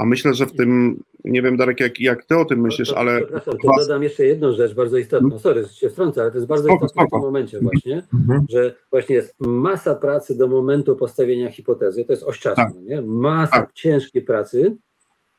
A 0.00 0.04
myślę, 0.04 0.34
że 0.34 0.46
w 0.46 0.52
tym, 0.52 1.02
nie 1.24 1.42
wiem 1.42 1.56
Darek, 1.56 1.80
jak, 1.80 2.00
jak 2.00 2.24
ty 2.24 2.36
o 2.38 2.44
tym 2.44 2.60
myślisz, 2.60 2.92
ale... 2.92 3.20
Przepraszam, 3.20 3.58
to 3.58 3.68
was... 3.68 3.86
dodam 3.86 4.02
jeszcze 4.02 4.24
jedną 4.24 4.52
rzecz 4.52 4.74
bardzo 4.74 4.98
istotną, 4.98 5.28
hmm? 5.28 5.40
sorry, 5.40 5.62
że 5.62 5.68
się 5.68 5.90
wtrącę, 5.90 6.20
ale 6.20 6.30
to 6.30 6.36
jest 6.36 6.48
bardzo 6.48 6.64
spoko, 6.64 6.86
istotne 6.86 7.02
spoko. 7.02 7.16
w 7.16 7.20
tym 7.20 7.28
momencie 7.28 7.60
właśnie, 7.60 8.02
hmm. 8.10 8.46
że 8.48 8.74
właśnie 8.90 9.14
jest 9.14 9.34
masa 9.40 9.94
pracy 9.94 10.38
do 10.38 10.48
momentu 10.48 10.96
postawienia 10.96 11.50
hipotezy, 11.50 12.04
to 12.04 12.12
jest 12.12 12.22
oś 12.22 12.38
czasu, 12.38 12.56
tak. 12.56 12.74
nie? 12.82 13.02
masa 13.02 13.52
tak. 13.52 13.72
ciężkiej 13.72 14.22
pracy, 14.22 14.76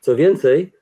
co 0.00 0.16
więcej, 0.16 0.72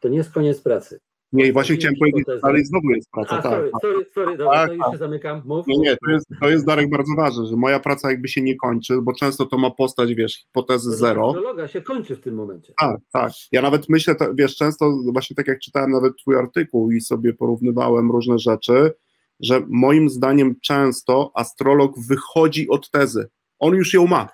to 0.00 0.08
nie 0.08 0.18
jest 0.18 0.32
koniec 0.32 0.60
pracy. 0.60 1.00
Nie, 1.32 1.52
właśnie 1.52 1.76
chciałem 1.76 1.96
powiedzieć, 1.96 2.24
ale 2.42 2.64
znowu 2.64 2.90
jest 2.90 3.10
praca. 3.10 3.38
A, 3.38 3.42
tak, 3.42 3.52
sorry, 3.52 3.70
tak. 3.70 3.80
sorry, 3.82 4.06
sorry, 4.14 4.36
dobra, 4.36 4.52
tak, 4.52 4.68
to 4.68 4.74
już 4.74 4.82
tak. 4.82 4.92
się 4.92 4.98
zamykam. 4.98 5.42
Mów. 5.44 5.66
Nie, 5.66 5.78
nie, 5.78 5.96
to 6.06 6.10
jest, 6.10 6.26
to 6.40 6.48
jest 6.48 6.66
Darek 6.66 6.90
bardzo 6.90 7.14
ważne, 7.16 7.46
że 7.46 7.56
moja 7.56 7.80
praca 7.80 8.10
jakby 8.10 8.28
się 8.28 8.42
nie 8.42 8.56
kończy, 8.56 9.02
bo 9.02 9.12
często 9.12 9.46
to 9.46 9.58
ma 9.58 9.70
postać, 9.70 10.14
wiesz, 10.14 10.36
hipotezy 10.36 10.90
to 10.90 10.96
zero. 10.96 11.32
Technologia 11.32 11.68
się 11.68 11.82
kończy 11.82 12.16
w 12.16 12.20
tym 12.20 12.34
momencie. 12.34 12.72
Tak, 12.80 13.00
tak. 13.12 13.32
Ja 13.52 13.62
nawet 13.62 13.88
myślę, 13.88 14.14
wiesz, 14.34 14.56
często 14.56 14.98
właśnie 15.12 15.36
tak 15.36 15.46
jak 15.48 15.60
czytałem 15.60 15.90
nawet 15.90 16.16
twój 16.16 16.36
artykuł 16.36 16.90
i 16.90 17.00
sobie 17.00 17.32
porównywałem 17.32 18.10
różne 18.10 18.38
rzeczy, 18.38 18.92
że 19.40 19.62
moim 19.68 20.08
zdaniem 20.08 20.54
często 20.62 21.30
astrolog 21.34 21.92
wychodzi 22.08 22.68
od 22.68 22.90
tezy. 22.90 23.28
On 23.58 23.74
już 23.74 23.94
ją 23.94 24.06
ma. 24.06 24.28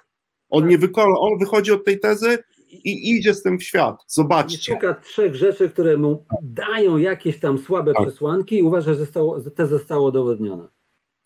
On 0.48 0.62
tak. 0.62 0.70
nie 0.70 0.78
wyko- 0.78 1.14
on 1.18 1.38
wychodzi 1.38 1.72
od 1.72 1.84
tej 1.84 2.00
tezy 2.00 2.38
i 2.70 3.16
idzie 3.16 3.35
z 3.35 3.42
tym 3.42 3.59
w 3.59 3.64
świat. 3.64 4.04
Zobaczcie. 4.07 4.72
Szuka 4.74 4.94
trzech 4.94 5.35
rzeczy, 5.35 5.70
które 5.70 5.96
mu 5.96 6.24
dają 6.42 6.98
jakieś 6.98 7.40
tam 7.40 7.59
słabe 7.59 7.92
tak. 7.94 8.02
przesłanki 8.07 8.59
i 8.59 8.62
uważa, 8.62 8.94
że 8.94 8.98
zostało, 8.98 9.40
te 9.40 9.66
zostało 9.66 10.09
udowodnione. 10.09 10.68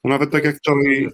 Nawet 0.04 0.30
tak 0.30 0.44
jak 0.44 0.56
wczoraj, 0.56 1.08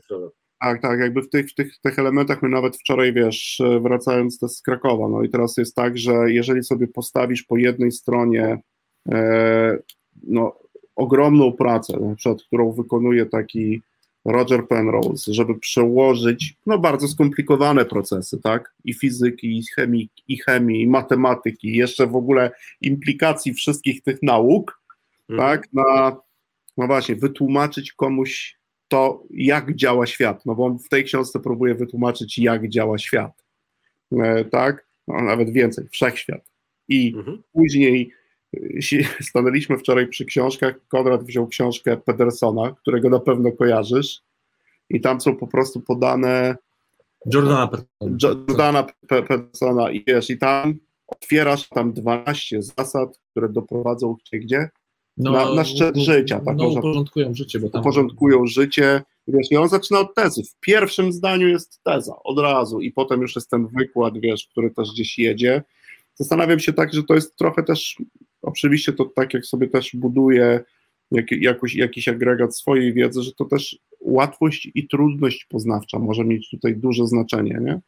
Tak, 0.60 0.82
tak, 0.82 1.00
jakby 1.00 1.22
w 1.22 1.28
tych, 1.28 1.50
w 1.50 1.54
tych, 1.54 1.78
tych 1.78 1.98
elementach 1.98 2.42
my 2.42 2.48
nawet 2.48 2.76
wczoraj, 2.76 3.12
wiesz, 3.12 3.62
wracając 3.80 4.38
z 4.40 4.62
Krakowa, 4.62 5.08
no 5.08 5.22
i 5.22 5.28
teraz 5.28 5.56
jest 5.56 5.74
tak, 5.74 5.98
że 5.98 6.12
jeżeli 6.26 6.64
sobie 6.64 6.86
postawisz 6.86 7.42
po 7.42 7.56
jednej 7.56 7.92
stronie 7.92 8.58
e, 9.08 9.78
no, 10.22 10.58
ogromną 10.96 11.52
pracę, 11.52 12.00
na 12.00 12.14
przykład, 12.14 12.42
którą 12.42 12.72
wykonuje 12.72 13.26
taki 13.26 13.82
Roger 14.24 14.68
Penrose, 14.68 15.34
żeby 15.34 15.58
przełożyć 15.58 16.56
no, 16.66 16.78
bardzo 16.78 17.08
skomplikowane 17.08 17.84
procesy, 17.84 18.40
tak? 18.42 18.74
I 18.84 18.94
fizyki, 18.94 19.58
i 19.58 19.64
chemii, 19.76 20.08
i 20.28 20.38
chemii, 20.38 20.82
i 20.82 20.86
matematyki, 20.86 21.76
jeszcze 21.76 22.06
w 22.06 22.16
ogóle 22.16 22.50
implikacji 22.80 23.54
wszystkich 23.54 24.02
tych 24.02 24.22
nauk, 24.22 24.80
mhm. 25.28 25.48
tak? 25.48 25.72
Na, 25.72 26.16
no 26.76 26.86
właśnie, 26.86 27.16
wytłumaczyć 27.16 27.92
komuś 27.92 28.58
to, 28.88 29.22
jak 29.30 29.74
działa 29.74 30.06
świat. 30.06 30.46
No 30.46 30.54
bo 30.54 30.70
w 30.70 30.88
tej 30.88 31.04
książce 31.04 31.40
próbuje 31.40 31.74
wytłumaczyć, 31.74 32.38
jak 32.38 32.68
działa 32.68 32.98
świat. 32.98 33.44
E, 34.12 34.44
tak? 34.44 34.86
No, 35.08 35.22
nawet 35.22 35.50
więcej, 35.50 35.88
wszechświat. 35.90 36.50
I 36.88 37.14
mhm. 37.16 37.42
później 37.52 38.12
stanęliśmy 39.20 39.78
wczoraj 39.78 40.08
przy 40.08 40.24
książkach. 40.24 40.74
Konrad 40.88 41.24
wziął 41.24 41.46
książkę 41.46 41.96
Pedersona, 41.96 42.74
którego 42.80 43.10
na 43.10 43.20
pewno 43.20 43.52
kojarzysz, 43.52 44.20
i 44.90 45.00
tam 45.00 45.20
są 45.20 45.36
po 45.36 45.46
prostu 45.46 45.80
podane. 45.80 46.56
Jordana 47.34 47.70
Jordana 48.22 48.86
Pedersona, 49.08 49.90
i 49.90 50.04
wiesz, 50.04 50.30
i 50.30 50.38
tam 50.38 50.74
otwierasz 51.06 51.68
tam 51.68 51.92
12 51.92 52.62
zasad, 52.62 53.20
które 53.30 53.48
doprowadzą 53.48 54.16
cię 54.24 54.38
gdzie? 54.38 54.68
No, 55.16 55.32
na, 55.32 55.54
na 55.54 55.64
szczyt 55.64 55.96
życia. 55.96 56.40
Tak 56.40 56.56
no, 56.56 56.68
uporządkują 56.68 57.34
życie. 57.34 57.60
Bo 57.60 57.70
tam... 57.70 57.80
Uporządkują 57.80 58.46
życie. 58.46 59.02
Wiesz, 59.28 59.50
I 59.50 59.56
on 59.56 59.68
zaczyna 59.68 60.00
od 60.00 60.14
tezy. 60.14 60.42
W 60.44 60.60
pierwszym 60.60 61.12
zdaniu 61.12 61.48
jest 61.48 61.80
teza, 61.82 62.16
od 62.24 62.38
razu, 62.38 62.80
i 62.80 62.92
potem 62.92 63.20
już 63.22 63.36
jest 63.36 63.50
ten 63.50 63.66
wykład, 63.66 64.18
wiesz, 64.18 64.48
który 64.50 64.70
też 64.70 64.92
gdzieś 64.92 65.18
jedzie. 65.18 65.62
Zastanawiam 66.18 66.58
się 66.58 66.72
tak, 66.72 66.94
że 66.94 67.02
to 67.02 67.14
jest 67.14 67.36
trochę 67.36 67.62
też 67.62 67.96
Oczywiście 68.42 68.92
to 68.92 69.04
tak 69.04 69.34
jak 69.34 69.46
sobie 69.46 69.68
też 69.68 69.90
buduje 69.94 70.60
jak, 71.10 71.32
jakoś, 71.32 71.74
jakiś 71.74 72.08
agregat 72.08 72.56
swojej 72.56 72.92
wiedzy, 72.92 73.22
że 73.22 73.32
to 73.32 73.44
też 73.44 73.78
łatwość 74.00 74.70
i 74.74 74.88
trudność 74.88 75.44
poznawcza 75.44 75.98
może 75.98 76.24
mieć 76.24 76.50
tutaj 76.50 76.76
duże 76.76 77.06
znaczenie, 77.06 77.58
nie? 77.62 77.80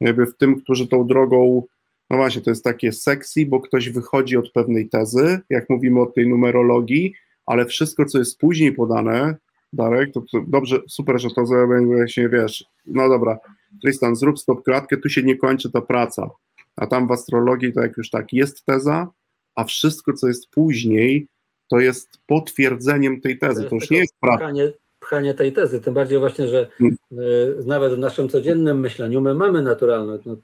Jakby 0.00 0.26
w 0.26 0.36
tym, 0.36 0.60
którzy 0.60 0.88
tą 0.88 1.06
drogą, 1.06 1.62
no 2.10 2.16
właśnie, 2.16 2.42
to 2.42 2.50
jest 2.50 2.64
takie 2.64 2.92
sexy, 2.92 3.46
bo 3.46 3.60
ktoś 3.60 3.90
wychodzi 3.90 4.36
od 4.36 4.52
pewnej 4.52 4.88
tezy, 4.88 5.40
jak 5.50 5.70
mówimy 5.70 6.00
o 6.00 6.06
tej 6.06 6.28
numerologii, 6.28 7.14
ale 7.46 7.66
wszystko, 7.66 8.04
co 8.04 8.18
jest 8.18 8.38
później 8.38 8.72
podane, 8.72 9.36
Darek, 9.72 10.12
to, 10.12 10.22
to 10.32 10.44
dobrze, 10.48 10.80
super, 10.88 11.20
że 11.20 11.30
to 11.30 11.46
zrobię, 11.46 11.86
właśnie 11.86 12.28
wiesz, 12.28 12.64
no 12.86 13.08
dobra, 13.08 13.38
Tristan, 13.82 14.16
zrób 14.16 14.38
stop 14.38 14.64
klatkę, 14.64 14.96
tu 14.96 15.08
się 15.08 15.22
nie 15.22 15.36
kończy 15.36 15.70
ta 15.70 15.80
praca, 15.80 16.30
a 16.76 16.86
tam 16.86 17.08
w 17.08 17.12
astrologii 17.12 17.72
to 17.72 17.80
jak 17.80 17.96
już 17.96 18.10
tak, 18.10 18.32
jest 18.32 18.64
teza, 18.64 19.08
a 19.54 19.64
wszystko, 19.64 20.12
co 20.12 20.28
jest 20.28 20.50
później, 20.50 21.28
to 21.68 21.78
jest 21.78 22.18
potwierdzeniem 22.26 23.20
tej 23.20 23.38
tezy. 23.38 23.62
To, 23.62 23.68
to 23.68 23.74
już 23.74 23.90
nie 23.90 23.98
jest 23.98 24.14
prawda. 24.20 24.38
Pchanie, 24.38 24.72
pchanie 25.00 25.34
tej 25.34 25.52
tezy, 25.52 25.80
tym 25.80 25.94
bardziej 25.94 26.18
właśnie, 26.18 26.48
że 26.48 26.68
hmm. 26.78 26.96
y, 27.12 27.66
nawet 27.66 27.94
w 27.94 27.98
naszym 27.98 28.28
codziennym 28.28 28.80
myśleniu 28.80 29.20
my 29.20 29.34
mamy 29.34 29.62
naturalne, 29.62 30.18
no, 30.26 30.36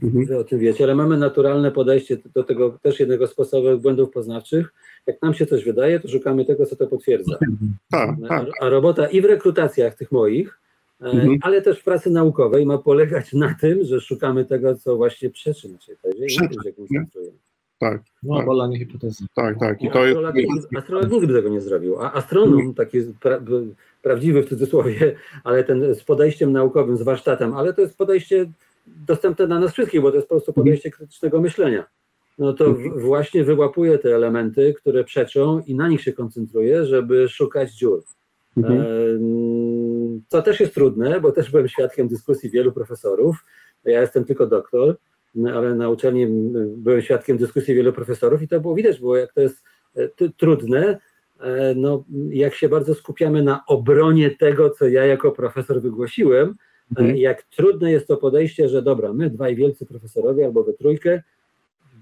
hmm. 0.00 0.26
wy 0.26 0.38
o 0.38 0.44
tym 0.44 0.58
wiecie, 0.58 0.84
ale 0.84 0.94
mamy 0.94 1.16
naturalne 1.16 1.72
podejście 1.72 2.16
do 2.34 2.44
tego 2.44 2.78
też 2.82 3.00
jednego 3.00 3.26
z 3.26 3.34
podstawowych 3.34 3.80
błędów 3.80 4.10
poznawczych. 4.10 4.72
Jak 5.06 5.22
nam 5.22 5.34
się 5.34 5.46
coś 5.46 5.64
wydaje, 5.64 6.00
to 6.00 6.08
szukamy 6.08 6.44
tego, 6.44 6.66
co 6.66 6.76
to 6.76 6.86
potwierdza. 6.86 7.38
Tak, 7.90 8.10
tak. 8.28 8.46
A, 8.60 8.64
a 8.64 8.68
robota 8.68 9.06
i 9.06 9.20
w 9.20 9.24
rekrutacjach 9.24 9.94
tych 9.94 10.12
moich, 10.12 10.58
mhm. 11.00 11.38
ale 11.42 11.62
też 11.62 11.80
w 11.80 11.84
pracy 11.84 12.10
naukowej 12.10 12.66
ma 12.66 12.78
polegać 12.78 13.32
na 13.32 13.54
tym, 13.60 13.84
że 13.84 14.00
szukamy 14.00 14.44
tego, 14.44 14.74
co 14.74 14.96
właśnie 14.96 15.30
przeczy 15.30 15.68
naszej 15.68 15.96
tezie 15.96 16.26
i 16.26 16.42
na 16.42 16.48
tym 16.48 16.62
się 16.62 16.72
koncentrujemy. 16.72 17.38
Tak. 17.78 18.02
No, 18.22 18.36
tak. 18.36 18.46
badanie 18.46 18.78
hipotezy. 18.78 19.24
Tak, 19.34 19.58
tak. 19.60 19.82
I 19.82 19.90
to 19.90 20.04
astrolog, 20.04 20.36
jest... 20.36 20.68
astrolog 20.76 21.10
nigdy 21.10 21.26
by 21.26 21.32
tego 21.32 21.48
nie 21.48 21.60
zrobił. 21.60 22.00
A 22.00 22.12
astronom, 22.12 22.54
mhm. 22.54 22.74
taki 22.74 22.98
pra, 23.20 23.40
prawdziwy 24.02 24.42
w 24.42 24.48
cudzysłowie, 24.48 25.16
ale 25.44 25.64
ten 25.64 25.94
z 25.94 26.04
podejściem 26.04 26.52
naukowym, 26.52 26.96
z 26.96 27.02
warsztatem, 27.02 27.54
ale 27.54 27.74
to 27.74 27.80
jest 27.80 27.98
podejście 27.98 28.46
dostępne 28.86 29.46
dla 29.46 29.60
nas 29.60 29.72
wszystkich, 29.72 30.00
bo 30.00 30.10
to 30.10 30.16
jest 30.16 30.28
po 30.28 30.34
prostu 30.34 30.52
podejście 30.52 30.90
krytycznego 30.90 31.40
myślenia. 31.40 31.84
No 32.38 32.52
to 32.52 32.74
w, 32.74 33.00
właśnie 33.00 33.44
wyłapuje 33.44 33.98
te 33.98 34.14
elementy, 34.14 34.74
które 34.74 35.04
przeczą 35.04 35.62
i 35.66 35.74
na 35.74 35.88
nich 35.88 36.02
się 36.02 36.12
koncentruje, 36.12 36.84
żeby 36.84 37.28
szukać 37.28 37.72
dziur. 37.72 38.02
Mhm. 38.56 38.80
E, 38.80 38.84
to 40.28 40.42
też 40.42 40.60
jest 40.60 40.74
trudne, 40.74 41.20
bo 41.20 41.32
też 41.32 41.50
byłem 41.50 41.68
świadkiem 41.68 42.08
dyskusji 42.08 42.50
wielu 42.50 42.72
profesorów. 42.72 43.44
Ja 43.84 44.00
jestem 44.00 44.24
tylko 44.24 44.46
doktor 44.46 44.96
ale 45.54 45.74
na 45.74 45.88
uczelni 45.88 46.26
byłem 46.76 47.02
świadkiem 47.02 47.36
dyskusji 47.36 47.74
wielu 47.74 47.92
profesorów 47.92 48.42
i 48.42 48.48
to 48.48 48.60
było 48.60 48.74
widać, 48.74 49.00
było 49.00 49.16
jak 49.16 49.32
to 49.32 49.40
jest 49.40 49.64
e, 49.96 50.08
trudne, 50.36 50.98
e, 51.40 51.74
no, 51.74 52.04
jak 52.30 52.54
się 52.54 52.68
bardzo 52.68 52.94
skupiamy 52.94 53.42
na 53.42 53.66
obronie 53.66 54.30
tego, 54.30 54.70
co 54.70 54.88
ja 54.88 55.06
jako 55.06 55.32
profesor 55.32 55.82
wygłosiłem, 55.82 56.48
e, 56.48 57.00
mhm. 57.00 57.16
jak 57.16 57.42
trudne 57.42 57.92
jest 57.92 58.06
to 58.06 58.16
podejście, 58.16 58.68
że 58.68 58.82
dobra, 58.82 59.12
my 59.12 59.30
dwaj 59.30 59.56
wielcy 59.56 59.86
profesorowie 59.86 60.44
albo 60.46 60.64
we 60.64 60.72
trójkę 60.72 61.22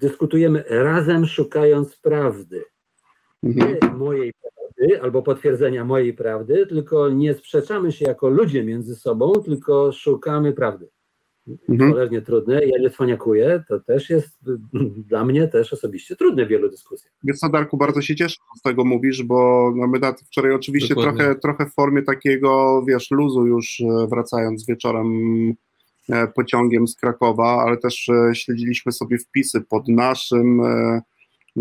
dyskutujemy 0.00 0.64
razem 0.68 1.26
szukając 1.26 1.96
prawdy. 1.96 2.64
Mhm. 3.42 3.76
Nie 3.82 3.88
mojej 3.88 4.32
prawdy 4.84 5.02
albo 5.02 5.22
potwierdzenia 5.22 5.84
mojej 5.84 6.14
prawdy, 6.14 6.66
tylko 6.66 7.08
nie 7.08 7.34
sprzeczamy 7.34 7.92
się 7.92 8.04
jako 8.04 8.28
ludzie 8.28 8.64
między 8.64 8.96
sobą, 8.96 9.32
tylko 9.44 9.92
szukamy 9.92 10.52
prawdy 10.52 10.88
mhm. 11.68 11.92
cholernie 11.92 12.22
trudne. 12.22 12.64
Ja 12.64 12.78
nie 12.78 12.90
cwaniakuję, 12.90 13.64
to 13.68 13.80
też 13.80 14.10
jest 14.10 14.38
dla 15.10 15.24
mnie 15.24 15.48
też 15.48 15.72
osobiście 15.72 16.16
trudne 16.16 16.46
w 16.46 16.48
wielu 16.48 16.70
dyskusjach. 16.70 17.12
Wiesz 17.24 17.38
co, 17.38 17.48
Darku, 17.48 17.76
bardzo 17.76 18.02
się 18.02 18.16
cieszę, 18.16 18.36
że 18.54 18.58
z 18.58 18.62
tego 18.62 18.84
mówisz, 18.84 19.22
bo 19.22 19.72
no 19.76 19.86
my 19.86 19.98
wczoraj 20.26 20.52
oczywiście 20.52 20.94
trochę, 20.94 21.34
trochę 21.34 21.66
w 21.66 21.74
formie 21.74 22.02
takiego, 22.02 22.82
wiesz, 22.88 23.10
luzu 23.10 23.46
już 23.46 23.80
e, 23.80 24.06
wracając 24.10 24.66
wieczorem 24.66 25.08
e, 26.08 26.26
pociągiem 26.26 26.88
z 26.88 26.96
Krakowa, 26.96 27.64
ale 27.66 27.76
też 27.76 28.08
e, 28.08 28.34
śledziliśmy 28.34 28.92
sobie 28.92 29.18
wpisy 29.18 29.60
pod 29.60 29.88
naszym 29.88 30.62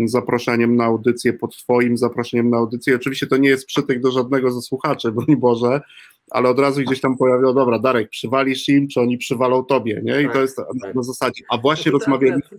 zaproszeniem 0.04 0.76
na 0.76 0.84
audycję, 0.84 1.32
pod 1.32 1.56
Twoim 1.56 1.96
zaproszeniem 1.96 2.50
na 2.50 2.56
audycję. 2.56 2.96
Oczywiście 2.96 3.26
to 3.26 3.36
nie 3.36 3.48
jest 3.48 3.66
przytyk 3.66 4.00
do 4.00 4.10
żadnego 4.10 4.50
ze 4.50 4.62
słuchaczy, 4.62 5.12
broń 5.16 5.36
Boże, 5.36 5.80
ale 6.30 6.48
od 6.48 6.58
razu 6.58 6.82
gdzieś 6.82 7.00
tam 7.00 7.16
pojawiło, 7.16 7.54
dobra, 7.54 7.78
Darek, 7.78 8.10
przywalisz 8.10 8.68
im, 8.68 8.88
czy 8.88 9.00
oni 9.00 9.18
przywalą 9.18 9.64
tobie, 9.64 10.00
nie? 10.04 10.22
I 10.22 10.24
tak, 10.24 10.32
to 10.32 10.40
jest 10.40 10.56
tak. 10.82 10.94
na 10.94 11.02
zasadzie. 11.02 11.44
A 11.50 11.58
właśnie 11.58 11.92
tak, 11.92 12.00
rozmawialiśmy. 12.00 12.58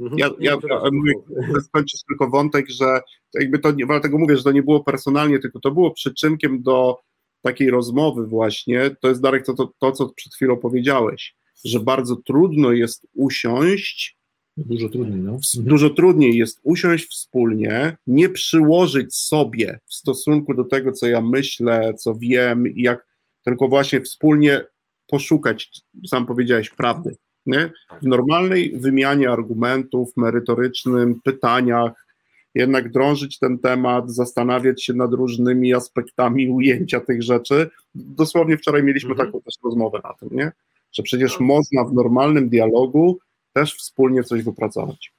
Mhm. 0.00 0.18
Ja, 0.18 0.30
ja, 0.40 0.56
ja 0.68 0.90
mówię, 0.92 1.12
skończyć 1.60 2.04
tylko 2.08 2.30
wątek, 2.30 2.70
że 2.70 3.00
jakby 3.34 3.58
to, 3.58 3.72
nie, 3.72 3.86
dlatego 3.86 4.18
mówię, 4.18 4.36
że 4.36 4.42
to 4.42 4.52
nie 4.52 4.62
było 4.62 4.84
personalnie, 4.84 5.38
tylko 5.38 5.60
to 5.60 5.70
było 5.70 5.90
przyczynkiem 5.90 6.62
do 6.62 6.98
takiej 7.42 7.70
rozmowy 7.70 8.26
właśnie, 8.26 8.96
to 9.00 9.08
jest 9.08 9.22
Darek 9.22 9.46
to, 9.46 9.54
to, 9.54 9.72
to 9.78 9.92
co 9.92 10.08
przed 10.08 10.34
chwilą 10.34 10.56
powiedziałeś, 10.56 11.36
że 11.64 11.80
bardzo 11.80 12.16
trudno 12.16 12.72
jest 12.72 13.06
usiąść 13.14 14.18
Dużo 14.56 14.88
trudniej, 14.88 15.20
no. 15.20 15.38
Dużo 15.56 15.90
trudniej 15.90 16.36
jest 16.36 16.60
usiąść 16.62 17.10
wspólnie, 17.10 17.96
nie 18.06 18.28
przyłożyć 18.28 19.16
sobie 19.16 19.78
w 19.86 19.94
stosunku 19.94 20.54
do 20.54 20.64
tego, 20.64 20.92
co 20.92 21.06
ja 21.06 21.20
myślę, 21.20 21.94
co 21.94 22.14
wiem, 22.14 22.68
i 22.68 22.82
jak 22.82 23.06
tylko 23.44 23.68
właśnie 23.68 24.00
wspólnie 24.00 24.64
poszukać, 25.06 25.70
sam 26.06 26.26
powiedziałeś, 26.26 26.70
prawdy. 26.70 27.16
Nie? 27.46 27.70
W 28.02 28.06
normalnej 28.06 28.72
wymianie 28.78 29.30
argumentów, 29.30 30.12
merytorycznym, 30.16 31.20
pytaniach, 31.24 32.06
jednak 32.54 32.90
drążyć 32.90 33.38
ten 33.38 33.58
temat, 33.58 34.10
zastanawiać 34.10 34.84
się 34.84 34.92
nad 34.92 35.12
różnymi 35.12 35.74
aspektami 35.74 36.50
ujęcia 36.50 37.00
tych 37.00 37.22
rzeczy. 37.22 37.70
Dosłownie 37.94 38.56
wczoraj 38.56 38.82
mieliśmy 38.82 39.10
mhm. 39.10 39.28
taką 39.28 39.40
też 39.40 39.54
rozmowę 39.64 40.00
na 40.04 40.14
tym, 40.14 40.28
nie? 40.32 40.52
że 40.94 41.02
przecież 41.02 41.32
tak. 41.32 41.40
można 41.40 41.84
w 41.84 41.92
normalnym 41.92 42.48
dialogu 42.48 43.18
też 43.54 43.74
wspólnie 43.74 44.24
coś 44.24 44.42
wypracować. 44.42 45.12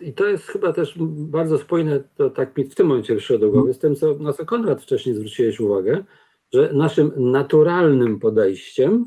I 0.00 0.12
to 0.12 0.26
jest 0.26 0.46
chyba 0.46 0.72
też 0.72 0.94
bardzo 1.08 1.58
spójne, 1.58 2.02
to 2.16 2.30
tak 2.30 2.56
mi 2.56 2.64
w 2.64 2.74
tym 2.74 2.86
momencie 2.86 3.14
wyszło 3.14 3.38
do 3.38 3.50
głowy, 3.50 3.74
z 3.74 3.78
tym, 3.78 3.94
co, 3.96 4.14
na 4.14 4.32
co 4.32 4.46
Konrad 4.46 4.82
wcześniej 4.82 5.14
zwróciłeś 5.14 5.60
uwagę, 5.60 6.04
że 6.52 6.72
naszym 6.72 7.12
naturalnym 7.16 8.18
podejściem 8.18 9.04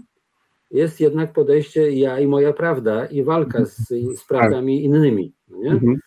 jest 0.72 1.00
jednak 1.00 1.34
podejście 1.34 1.92
ja 1.92 2.20
i 2.20 2.28
moja 2.28 2.54
prawda 2.54 3.06
i 3.06 3.24
walka 3.24 3.66
z, 3.66 3.88
z 4.16 4.26
prawdami 4.28 4.78
tak. 4.78 4.86
innymi. 4.86 5.34
Nie? 5.50 5.72
Mhm. 5.72 6.00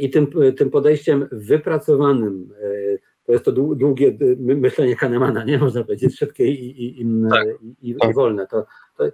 I 0.00 0.10
tym, 0.10 0.26
tym 0.56 0.70
podejściem 0.70 1.28
wypracowanym, 1.32 2.54
e, 2.62 2.98
to 3.24 3.32
jest 3.32 3.44
to 3.44 3.52
długie 3.52 4.18
myślenie 4.38 4.96
Kahnemana, 4.96 5.44
nie 5.44 5.58
można 5.58 5.84
powiedzieć, 5.84 6.18
szybkie 6.18 6.46
i, 6.46 6.84
i, 6.84 7.00
i, 7.00 7.06
tak. 7.30 7.46
i, 7.82 7.90
i 7.90 7.94
tak. 7.94 8.14
wolne. 8.14 8.46
To, 8.46 8.66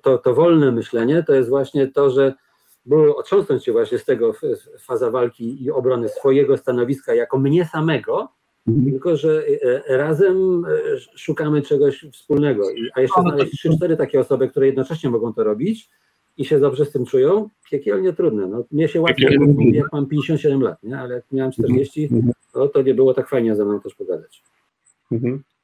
to, 0.02 0.18
to 0.18 0.35
wolne 0.35 0.72
myślenie 0.72 1.22
to 1.26 1.35
jest 1.35 1.48
właśnie 1.48 1.87
to, 1.87 2.11
że 2.11 2.35
było 2.87 3.16
otrząsnąć 3.16 3.64
się 3.64 3.73
właśnie 3.73 3.99
z 3.99 4.05
tego 4.05 4.33
faza 4.79 5.11
walki 5.11 5.64
i 5.64 5.70
obrony 5.70 6.09
swojego 6.09 6.57
stanowiska 6.57 7.14
jako 7.14 7.38
mnie 7.38 7.64
samego, 7.64 8.29
Mhm. 8.66 8.90
Tylko, 8.90 9.16
że 9.16 9.42
razem 9.88 10.64
szukamy 11.16 11.62
czegoś 11.62 12.07
wspólnego. 12.12 12.64
A 12.94 13.01
jeszcze 13.01 13.23
no, 13.23 13.31
znaleźć 13.31 13.66
3-4 13.66 13.97
takie 13.97 14.20
osoby, 14.20 14.49
które 14.49 14.66
jednocześnie 14.66 15.11
mogą 15.11 15.35
to 15.35 15.44
robić 15.44 15.88
i 16.37 16.44
się 16.44 16.61
dobrze 16.61 16.85
z 16.85 16.90
tym 16.90 17.07
czują, 17.07 17.49
piekielnie 17.70 18.12
trudne. 18.12 18.47
No, 18.47 18.64
mnie 18.73 18.88
się 18.88 19.01
łatwiej 19.01 19.38
jak 19.73 19.92
mam 19.92 20.07
57 20.07 20.62
lat, 20.62 20.83
nie? 20.83 20.99
ale 20.99 21.14
jak 21.14 21.25
miałem 21.33 21.53
40, 21.53 22.09
to, 22.53 22.68
to 22.68 22.83
nie 22.83 22.94
było 22.94 23.14
tak 23.14 23.29
fajnie 23.29 23.57
ze 23.57 23.64
mną 23.64 23.81
też 23.81 23.94
pogadać. 23.94 24.42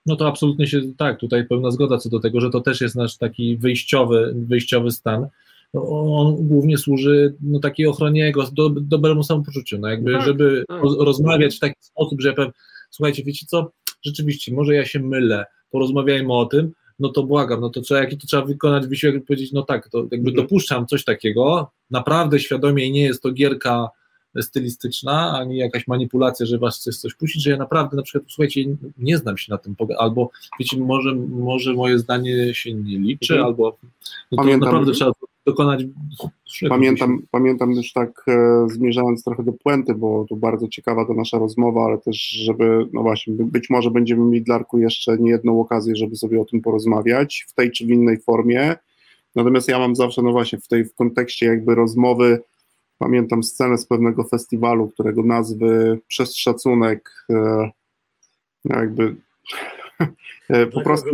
No 0.06 0.16
to 0.16 0.28
absolutnie 0.28 0.66
się, 0.66 0.80
tak, 0.98 1.18
tutaj 1.18 1.46
pełna 1.46 1.70
zgoda 1.70 1.98
co 1.98 2.08
do 2.08 2.20
tego, 2.20 2.40
że 2.40 2.50
to 2.50 2.60
też 2.60 2.80
jest 2.80 2.96
nasz 2.96 3.16
taki 3.16 3.56
wyjściowy, 3.56 4.32
wyjściowy 4.36 4.90
stan. 4.90 5.26
On 5.74 6.36
głównie 6.48 6.78
służy 6.78 7.34
no, 7.42 7.60
takiej 7.60 7.86
ochronie 7.86 8.20
jego, 8.20 8.46
do, 8.52 8.70
dobremu 8.70 9.22
samopoczuciu, 9.22 9.78
no 9.78 9.88
jakby, 9.88 10.12
tak, 10.12 10.22
żeby 10.22 10.64
tak. 10.68 10.80
rozmawiać 10.82 11.56
w 11.56 11.60
taki 11.60 11.76
sposób, 11.80 12.20
że 12.20 12.28
ja 12.28 12.34
powiem, 12.34 12.52
słuchajcie, 12.90 13.24
wiecie 13.24 13.46
co, 13.46 13.72
rzeczywiście, 14.02 14.54
może 14.54 14.74
ja 14.74 14.86
się 14.86 15.00
mylę, 15.00 15.44
porozmawiajmy 15.70 16.32
o 16.32 16.46
tym, 16.46 16.72
no 16.98 17.08
to 17.08 17.22
błagam, 17.22 17.60
no 17.60 17.70
to 17.70 17.80
trzeba, 17.80 18.00
jaki 18.00 18.18
to 18.18 18.26
trzeba 18.26 18.44
wykonać 18.44 18.86
wysiłek, 18.86 19.24
powiedzieć, 19.24 19.52
no 19.52 19.62
tak, 19.62 19.88
to 19.88 19.98
jakby 19.98 20.30
mhm. 20.30 20.34
dopuszczam 20.34 20.86
coś 20.86 21.04
takiego, 21.04 21.70
naprawdę 21.90 22.40
świadomie 22.40 22.86
i 22.86 22.92
nie 22.92 23.02
jest 23.02 23.22
to 23.22 23.32
gierka 23.32 23.88
stylistyczna, 24.40 25.32
ani 25.32 25.56
jakaś 25.56 25.86
manipulacja, 25.86 26.46
że 26.46 26.58
was 26.58 26.76
chce 26.76 26.92
coś 26.92 27.14
puścić, 27.14 27.42
że 27.42 27.50
ja 27.50 27.56
naprawdę 27.56 27.96
na 27.96 28.02
przykład, 28.02 28.24
słuchajcie, 28.28 28.64
nie 28.98 29.18
znam 29.18 29.38
się 29.38 29.52
na 29.52 29.58
tym, 29.58 29.76
albo 29.98 30.30
wiecie, 30.60 30.78
może, 30.78 31.14
może 31.28 31.74
moje 31.74 31.98
zdanie 31.98 32.54
się 32.54 32.74
nie 32.74 32.98
liczy, 32.98 33.34
mhm. 33.34 33.46
albo 33.46 33.78
no 34.32 34.36
to 34.36 34.36
Pamiętam, 34.36 34.60
naprawdę 34.60 34.92
trzeba 34.92 35.12
dokonać. 35.50 35.84
Pamiętam, 36.68 37.22
pamiętam 37.30 37.74
też 37.74 37.92
tak, 37.92 38.24
e, 38.28 38.66
zmierzając 38.70 39.24
trochę 39.24 39.42
do 39.42 39.52
puenty, 39.52 39.94
bo 39.94 40.24
tu 40.28 40.36
bardzo 40.36 40.68
ciekawa 40.68 41.06
to 41.06 41.14
nasza 41.14 41.38
rozmowa, 41.38 41.84
ale 41.84 41.98
też, 41.98 42.16
żeby, 42.16 42.86
no 42.92 43.02
właśnie, 43.02 43.34
być 43.34 43.70
może 43.70 43.90
będziemy 43.90 44.24
mieli 44.24 44.44
dla 44.44 44.54
Arku 44.54 44.78
jeszcze 44.78 45.18
niejedną 45.18 45.60
okazję, 45.60 45.96
żeby 45.96 46.16
sobie 46.16 46.40
o 46.40 46.44
tym 46.44 46.60
porozmawiać 46.60 47.46
w 47.48 47.54
tej 47.54 47.70
czy 47.70 47.86
w 47.86 47.90
innej 47.90 48.20
formie. 48.20 48.76
Natomiast 49.34 49.68
ja 49.68 49.78
mam 49.78 49.96
zawsze, 49.96 50.22
no 50.22 50.32
właśnie, 50.32 50.58
w 50.58 50.68
tej 50.68 50.84
w 50.84 50.94
kontekście 50.94 51.46
jakby 51.46 51.74
rozmowy, 51.74 52.42
pamiętam 52.98 53.42
scenę 53.42 53.78
z 53.78 53.86
pewnego 53.86 54.24
festiwalu, 54.24 54.88
którego 54.88 55.22
nazwy 55.22 55.98
przez 56.08 56.36
szacunek 56.36 57.26
e, 57.30 57.70
jakby 58.64 59.16
E, 59.54 59.79
po 60.74 60.80
prostu, 60.80 61.08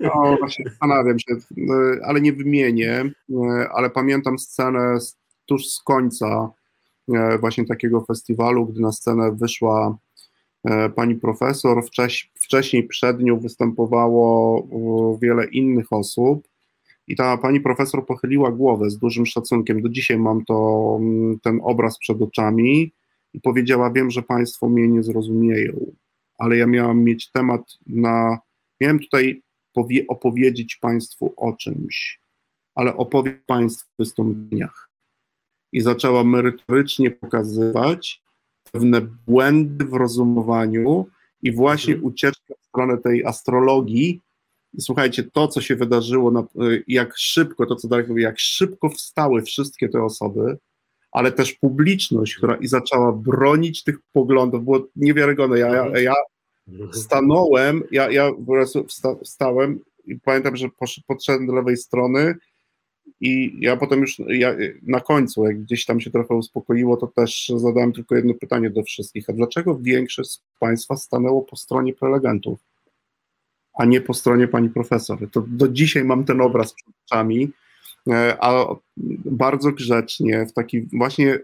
no 0.00 0.36
właśnie 0.38 0.64
zastanawiam 0.68 1.18
się, 1.18 1.34
e, 1.34 2.06
ale 2.06 2.20
nie 2.20 2.32
wymienię, 2.32 3.10
e, 3.30 3.68
ale 3.74 3.90
pamiętam 3.90 4.38
scenę 4.38 4.98
tuż 5.46 5.66
z 5.66 5.82
końca 5.82 6.50
właśnie 7.40 7.66
takiego 7.66 8.00
festiwalu, 8.00 8.66
gdy 8.66 8.80
na 8.80 8.92
scenę 8.92 9.32
wyszła 9.32 9.98
pani 10.94 11.14
profesor. 11.14 11.84
Wcześniej 12.34 12.82
przed 12.88 13.22
nią 13.22 13.38
występowało 13.38 15.18
wiele 15.22 15.44
innych 15.44 15.92
osób. 15.92 16.48
I 17.10 17.16
ta 17.16 17.36
pani 17.36 17.60
profesor 17.60 18.06
pochyliła 18.06 18.52
głowę 18.52 18.90
z 18.90 18.98
dużym 18.98 19.26
szacunkiem. 19.26 19.82
Do 19.82 19.88
dzisiaj 19.88 20.18
mam 20.18 20.44
to, 20.44 20.96
mm, 21.00 21.40
ten 21.40 21.60
obraz 21.62 21.98
przed 21.98 22.22
oczami 22.22 22.92
i 23.34 23.40
powiedziała: 23.40 23.90
Wiem, 23.90 24.10
że 24.10 24.22
Państwo 24.22 24.68
mnie 24.68 24.88
nie 24.88 25.02
zrozumieją, 25.02 25.72
ale 26.40 26.56
ja 26.56 26.66
miałam 26.66 27.04
mieć 27.04 27.30
temat 27.30 27.62
na. 27.86 28.38
Miałem 28.80 28.98
tutaj 28.98 29.42
powie, 29.72 30.04
opowiedzieć 30.08 30.76
Państwu 30.76 31.34
o 31.36 31.52
czymś, 31.52 32.20
ale 32.74 32.96
opowiem 32.96 33.42
Państwu 33.46 33.88
w 33.88 33.98
wystąpieniach. 33.98 34.90
I 35.72 35.80
zaczęła 35.80 36.24
merytorycznie 36.24 37.10
pokazywać 37.10 38.22
pewne 38.72 39.00
błędy 39.00 39.84
w 39.84 39.92
rozumowaniu 39.92 41.06
i 41.42 41.52
właśnie 41.52 41.94
mhm. 41.94 42.12
ucieczkę 42.12 42.54
w 42.60 42.66
stronę 42.66 42.98
tej 42.98 43.24
astrologii. 43.24 44.20
I 44.72 44.80
słuchajcie, 44.80 45.22
to, 45.22 45.48
co 45.48 45.60
się 45.60 45.76
wydarzyło, 45.76 46.30
na, 46.30 46.46
jak 46.88 47.18
szybko, 47.18 47.66
to 47.66 47.76
co 47.76 47.88
Darek 47.88 48.08
mówi, 48.08 48.22
jak 48.22 48.38
szybko 48.38 48.88
wstały 48.88 49.42
wszystkie 49.42 49.88
te 49.88 50.02
osoby, 50.02 50.58
ale 51.12 51.32
też 51.32 51.52
publiczność, 51.52 52.36
która 52.36 52.56
i 52.56 52.66
zaczęła 52.66 53.12
bronić 53.12 53.84
tych 53.84 53.98
poglądów, 54.12 54.64
było 54.64 54.86
niewiarygodne. 54.96 55.58
Ja, 55.58 55.68
ja, 55.74 56.00
ja 56.00 56.14
stanąłem, 56.92 57.82
ja, 57.90 58.10
ja 58.10 58.30
wstałem 59.22 59.80
i 60.06 60.20
pamiętam, 60.20 60.56
że 60.56 60.68
podszedłem 61.06 61.46
do 61.46 61.54
lewej 61.54 61.76
strony 61.76 62.34
i 63.20 63.56
ja 63.60 63.76
potem 63.76 64.00
już 64.00 64.18
ja, 64.28 64.56
na 64.82 65.00
końcu, 65.00 65.44
jak 65.44 65.62
gdzieś 65.62 65.86
tam 65.86 66.00
się 66.00 66.10
trochę 66.10 66.34
uspokoiło, 66.34 66.96
to 66.96 67.06
też 67.06 67.52
zadałem 67.56 67.92
tylko 67.92 68.14
jedno 68.14 68.34
pytanie 68.34 68.70
do 68.70 68.82
wszystkich. 68.82 69.30
A 69.30 69.32
dlaczego 69.32 69.78
większość 69.78 70.30
z 70.30 70.42
Państwa 70.58 70.96
stanęło 70.96 71.42
po 71.42 71.56
stronie 71.56 71.94
prelegentów, 71.94 72.58
a 73.74 73.84
nie 73.84 74.00
po 74.00 74.14
stronie 74.14 74.48
pani 74.48 74.70
profesor? 74.70 75.30
To 75.30 75.44
do 75.48 75.68
dzisiaj 75.68 76.04
mam 76.04 76.24
ten 76.24 76.40
obraz 76.40 76.74
przed 76.74 76.88
oczami 77.06 77.50
a 78.40 78.66
bardzo 79.24 79.72
grzecznie, 79.72 80.46
w 80.46 80.52
taki 80.52 80.88
właśnie 80.92 81.38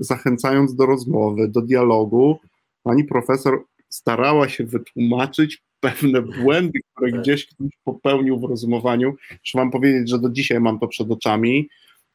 zachęcając 0.00 0.74
do 0.74 0.86
rozmowy, 0.86 1.48
do 1.48 1.62
dialogu, 1.62 2.38
pani 2.82 3.04
profesor 3.04 3.64
starała 3.88 4.48
się 4.48 4.64
wytłumaczyć 4.64 5.62
pewne 5.80 6.22
błędy, 6.22 6.78
które 6.94 7.12
tak. 7.12 7.20
gdzieś 7.20 7.46
ktoś 7.46 7.68
popełnił 7.84 8.40
w 8.40 8.44
rozumowaniu. 8.44 9.14
Muszę 9.30 9.58
wam 9.58 9.70
powiedzieć, 9.70 10.10
że 10.10 10.18
do 10.18 10.30
dzisiaj 10.30 10.60
mam 10.60 10.78
to 10.78 10.88
przed 10.88 11.10
oczami, 11.10 11.68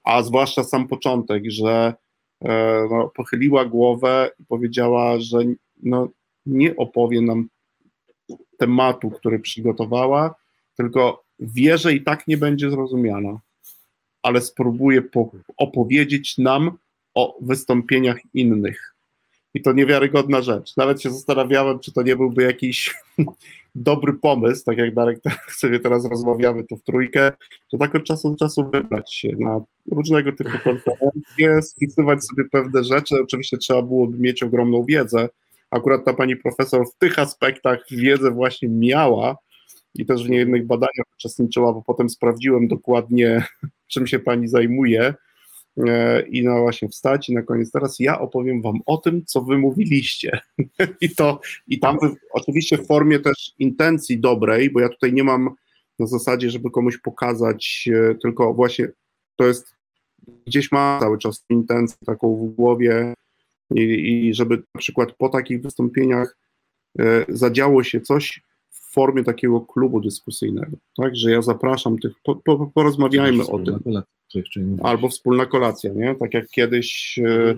a 0.03 0.23
zwłaszcza 0.23 0.63
sam 0.63 0.88
początek, 0.88 1.43
że 1.47 1.93
e, 2.45 2.88
no, 2.91 3.12
pochyliła 3.15 3.65
głowę 3.65 4.29
i 4.39 4.45
powiedziała, 4.45 5.19
że 5.19 5.38
no, 5.84 6.10
nie 6.45 6.75
opowie 6.75 7.21
nam 7.21 7.47
tematu, 8.58 9.10
który 9.10 9.39
przygotowała, 9.39 10.36
tylko 10.77 11.23
wie, 11.39 11.77
że 11.77 11.93
i 11.93 12.03
tak 12.03 12.27
nie 12.27 12.38
będzie 12.38 12.71
zrozumiana 12.71 13.39
ale 14.24 14.42
spróbuję 14.42 15.02
po, 15.02 15.32
opowiedzieć 15.58 16.38
nam 16.38 16.78
o 17.14 17.38
wystąpieniach 17.42 18.20
innych. 18.34 18.94
I 19.54 19.62
to 19.62 19.74
niewiarygodna 19.74 20.42
rzecz. 20.42 20.78
Nawet 20.78 21.02
się 21.02 21.10
zastanawiałem, 21.10 21.80
czy 21.80 21.92
to 21.92 22.02
nie 22.02 22.16
byłby 22.16 22.44
jakiś 22.44 22.96
dobry 23.76 24.14
pomysł, 24.14 24.66
tak 24.66 24.78
jak 24.78 24.94
Darek 24.94 25.20
sobie 25.62 25.80
teraz 25.80 26.06
rozmawiamy 26.06 26.64
tu 26.64 26.78
w 26.78 26.84
trójkę, 26.84 27.32
że 27.74 27.80
tak 27.80 27.96
od 27.96 28.04
czasu 28.04 28.30
do 28.30 28.38
czasu 28.38 28.70
wybrać 28.70 29.14
się 29.14 29.30
na 29.40 29.62
różnego 29.92 30.32
typu 30.32 30.58
konferencje, 30.64 31.62
spisywać 31.62 32.26
sobie 32.26 32.44
pewne 32.52 32.84
rzeczy. 32.84 33.16
Oczywiście 33.24 33.58
trzeba 33.58 33.82
byłoby 33.82 34.18
mieć 34.18 34.44
ogromną 34.44 34.86
wiedzę. 34.86 35.30
Akurat 35.72 36.06
ta 36.06 36.14
pani 36.14 36.36
profesor 36.36 36.86
w 36.88 36.98
tych 36.98 37.20
aspektach 37.20 37.86
wiedzę 37.92 38.32
właśnie 38.32 38.70
miała, 38.70 39.38
i 39.95 40.06
też 40.06 40.25
w 40.25 40.29
niejednych 40.29 40.65
badaniach 40.65 41.06
uczestniczyła, 41.17 41.73
bo 41.73 41.82
potem 41.82 42.10
sprawdziłem 42.10 42.67
dokładnie, 42.67 43.43
czym 43.91 44.08
się 44.08 44.19
pani 44.19 44.47
zajmuje. 44.47 45.13
E, 45.88 46.21
I 46.21 46.43
no 46.43 46.62
właśnie 46.62 46.89
wstać 46.89 47.29
i 47.29 47.34
na 47.34 47.41
koniec 47.41 47.71
teraz 47.71 47.99
ja 47.99 48.19
opowiem 48.19 48.62
wam 48.62 48.79
o 48.86 48.97
tym, 48.97 49.25
co 49.25 49.41
wy 49.41 49.58
mówiliście. 49.58 50.39
I 51.01 51.10
to, 51.15 51.39
i 51.67 51.79
tam 51.79 51.97
oczywiście 52.34 52.77
w 52.77 52.88
formie 52.88 53.19
też 53.19 53.53
intencji 53.60 54.19
dobrej, 54.19 54.69
bo 54.69 54.79
ja 54.79 54.89
tutaj 54.89 55.13
nie 55.13 55.23
mam 55.23 55.49
na 55.99 56.08
zasadzie, 56.08 56.49
żeby 56.49 56.71
komuś 56.71 56.97
pokazać, 56.97 57.89
e, 57.93 58.15
tylko 58.15 58.53
właśnie 58.53 58.88
to 59.36 59.47
jest 59.47 59.75
gdzieś 60.45 60.71
ma 60.71 60.99
cały 60.99 61.17
czas 61.17 61.45
intencję 61.49 61.97
taką 62.06 62.36
w 62.36 62.56
głowie 62.56 63.13
i, 63.75 63.82
i 63.82 64.34
żeby 64.34 64.58
na 64.75 64.79
przykład 64.79 65.12
po 65.12 65.29
takich 65.29 65.62
wystąpieniach 65.62 66.38
e, 66.99 67.25
zadziało 67.29 67.84
się 67.84 68.01
coś, 68.01 68.41
formie 68.93 69.23
takiego 69.23 69.62
klubu 69.62 70.01
dyskusyjnego, 70.01 70.77
tak, 70.97 71.15
że 71.15 71.32
ja 71.32 71.41
zapraszam 71.41 71.99
tych, 71.99 72.13
po, 72.23 72.36
po, 72.36 72.71
porozmawiajmy 72.73 73.47
o 73.47 73.60
tym, 73.60 73.79
albo 74.84 75.10
wspólna 75.10 75.45
kolacja, 75.45 75.93
nie, 75.93 76.15
tak 76.15 76.34
jak 76.34 76.47
kiedyś 76.49 77.19
e, 77.25 77.58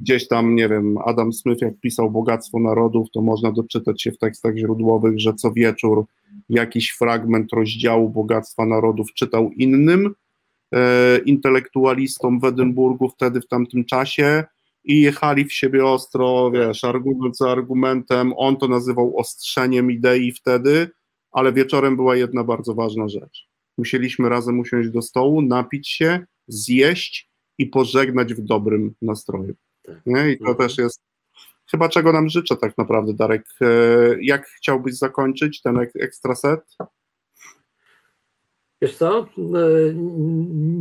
gdzieś 0.00 0.28
tam, 0.28 0.54
nie 0.54 0.68
wiem, 0.68 0.98
Adam 1.04 1.32
Smith 1.32 1.62
jak 1.62 1.80
pisał 1.80 2.10
Bogactwo 2.10 2.60
Narodów, 2.60 3.10
to 3.10 3.20
można 3.20 3.52
doczytać 3.52 4.02
się 4.02 4.12
w 4.12 4.18
tekstach 4.18 4.56
źródłowych, 4.56 5.20
że 5.20 5.34
co 5.34 5.52
wieczór 5.52 6.04
jakiś 6.48 6.90
fragment 6.90 7.52
rozdziału 7.52 8.08
Bogactwa 8.08 8.66
Narodów 8.66 9.14
czytał 9.14 9.50
innym 9.50 10.14
e, 10.74 11.18
intelektualistom 11.18 12.40
w 12.40 12.44
Edynburgu 12.44 13.08
wtedy 13.08 13.40
w 13.40 13.48
tamtym 13.48 13.84
czasie, 13.84 14.44
i 14.84 15.00
jechali 15.00 15.44
w 15.44 15.52
siebie 15.52 15.86
ostro, 15.86 16.50
wiesz, 16.50 16.84
argument 16.84 17.36
za 17.36 17.50
argumentem. 17.50 18.32
On 18.36 18.56
to 18.56 18.68
nazywał 18.68 19.16
ostrzeniem 19.16 19.90
idei 19.90 20.32
wtedy, 20.32 20.90
ale 21.32 21.52
wieczorem 21.52 21.96
była 21.96 22.16
jedna 22.16 22.44
bardzo 22.44 22.74
ważna 22.74 23.08
rzecz. 23.08 23.48
Musieliśmy 23.78 24.28
razem 24.28 24.60
usiąść 24.60 24.90
do 24.90 25.02
stołu, 25.02 25.42
napić 25.42 25.88
się, 25.88 26.26
zjeść 26.48 27.30
i 27.58 27.66
pożegnać 27.66 28.34
w 28.34 28.40
dobrym 28.40 28.94
nastroju. 29.02 29.54
Tak. 29.82 29.96
Nie? 30.06 30.32
I 30.32 30.38
to 30.38 30.48
mhm. 30.48 30.56
też 30.68 30.78
jest 30.78 31.02
chyba 31.70 31.88
czego 31.88 32.12
nam 32.12 32.28
życzę 32.28 32.56
tak 32.56 32.78
naprawdę, 32.78 33.14
Darek. 33.14 33.44
E, 33.60 33.66
jak 34.20 34.46
chciałbyś 34.48 34.94
zakończyć 34.94 35.62
ten 35.62 35.78
ekstra 36.00 36.34
set? 36.34 36.60
Wiesz 38.82 38.96
co, 38.96 39.20
e, 39.20 39.26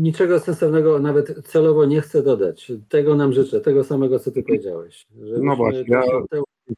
niczego 0.01 0.39
sensownego 0.39 0.99
nawet 0.99 1.47
celowo 1.47 1.85
nie 1.85 2.01
chcę 2.01 2.23
dodać. 2.23 2.71
Tego 2.89 3.15
nam 3.15 3.33
życzę, 3.33 3.61
tego 3.61 3.83
samego, 3.83 4.19
co 4.19 4.31
ty 4.31 4.43
powiedziałeś. 4.43 5.07
No 5.41 5.55
właśnie. 5.55 5.83
Ja... 5.87 6.03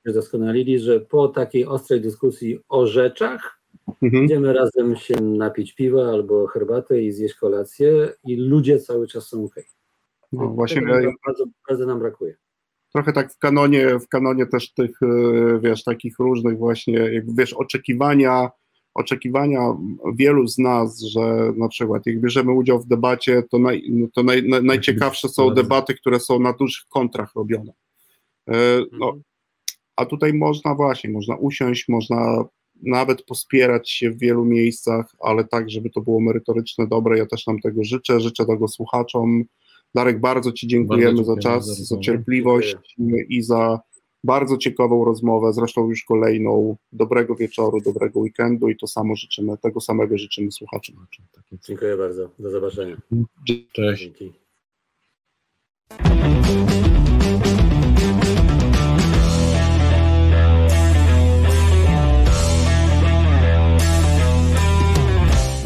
się 0.07 0.13
doskonalili, 0.13 0.79
że 0.79 0.99
po 0.99 1.27
takiej 1.27 1.65
ostrej 1.65 2.01
dyskusji 2.01 2.59
o 2.69 2.87
rzeczach 2.87 3.61
mhm. 4.01 4.25
idziemy 4.25 4.53
razem 4.53 4.95
się 4.95 5.15
napić 5.21 5.75
piwa 5.75 6.09
albo 6.09 6.47
herbatę 6.47 7.01
i 7.01 7.11
zjeść 7.11 7.35
kolację 7.35 8.13
i 8.23 8.35
ludzie 8.35 8.79
cały 8.79 9.07
czas 9.07 9.27
są 9.27 9.45
ok. 9.45 9.55
No, 10.31 10.47
właśnie 10.47 10.81
bardzo, 11.25 11.43
bardzo 11.67 11.85
nam 11.85 11.99
brakuje 11.99 12.35
trochę 12.93 13.13
tak 13.13 13.33
w 13.33 13.37
kanonie, 13.37 13.99
w 13.99 14.07
kanonie 14.07 14.45
też 14.45 14.73
tych, 14.73 15.01
e, 15.01 15.59
wiesz, 15.59 15.83
takich 15.83 16.19
różnych 16.19 16.57
właśnie, 16.57 17.23
wiesz, 17.37 17.53
oczekiwania, 17.53 18.49
oczekiwania 18.93 19.77
wielu 20.15 20.47
z 20.47 20.57
nas, 20.57 20.99
że 21.01 21.53
na 21.57 21.67
przykład 21.67 22.05
jak 22.05 22.21
bierzemy 22.21 22.51
udział 22.51 22.79
w 22.79 22.87
debacie, 22.87 23.43
to, 23.51 23.59
naj, 23.59 23.83
no 23.89 24.07
to 24.13 24.23
naj, 24.23 24.43
naj, 24.49 24.63
najciekawsze 24.63 25.29
są 25.29 25.49
debaty, 25.49 25.93
które 25.93 26.19
są 26.19 26.39
na 26.39 26.53
dużych 26.53 26.83
kontrach 26.89 27.35
robione. 27.35 27.73
E, 28.47 28.53
no, 28.91 29.05
mhm. 29.05 29.23
a 29.95 30.05
tutaj 30.05 30.33
można 30.33 30.75
właśnie, 30.75 31.09
można 31.09 31.35
usiąść, 31.35 31.87
można 31.87 32.43
nawet 32.83 33.23
pospierać 33.23 33.91
się 33.91 34.11
w 34.11 34.19
wielu 34.19 34.45
miejscach, 34.45 35.05
ale 35.19 35.43
tak, 35.43 35.69
żeby 35.69 35.89
to 35.89 36.01
było 36.01 36.19
merytoryczne, 36.19 36.87
dobre. 36.87 37.17
Ja 37.17 37.25
też 37.25 37.47
nam 37.47 37.59
tego 37.59 37.83
życzę, 37.83 38.19
życzę 38.19 38.45
tego 38.45 38.67
słuchaczom. 38.67 39.43
Darek, 39.95 40.19
bardzo 40.19 40.51
Ci 40.51 40.67
dziękujemy 40.67 41.15
bardzo 41.15 41.23
za 41.23 41.37
czas, 41.37 41.65
za, 41.65 41.97
cierpliwość 41.97 42.95
i 43.29 43.41
za 43.41 43.79
bardzo 44.23 44.57
ciekawą 44.57 45.05
rozmowę, 45.05 45.53
zresztą 45.53 45.89
już 45.89 46.03
kolejną. 46.03 46.75
Dobrego 46.93 47.35
wieczoru, 47.35 47.81
dobrego 47.81 48.19
weekendu 48.19 48.69
i 48.69 48.77
to 48.77 48.87
samo 48.87 49.15
życzymy, 49.15 49.57
tego 49.57 49.81
samego 49.81 50.17
życzymy 50.17 50.51
słuchaczom. 50.51 50.95
Dziękuję 51.67 51.97
bardzo. 51.97 52.29
Do 52.39 52.49
zobaczenia. 52.49 52.97
Cześć. 53.71 54.03
Dzięki. 54.03 54.33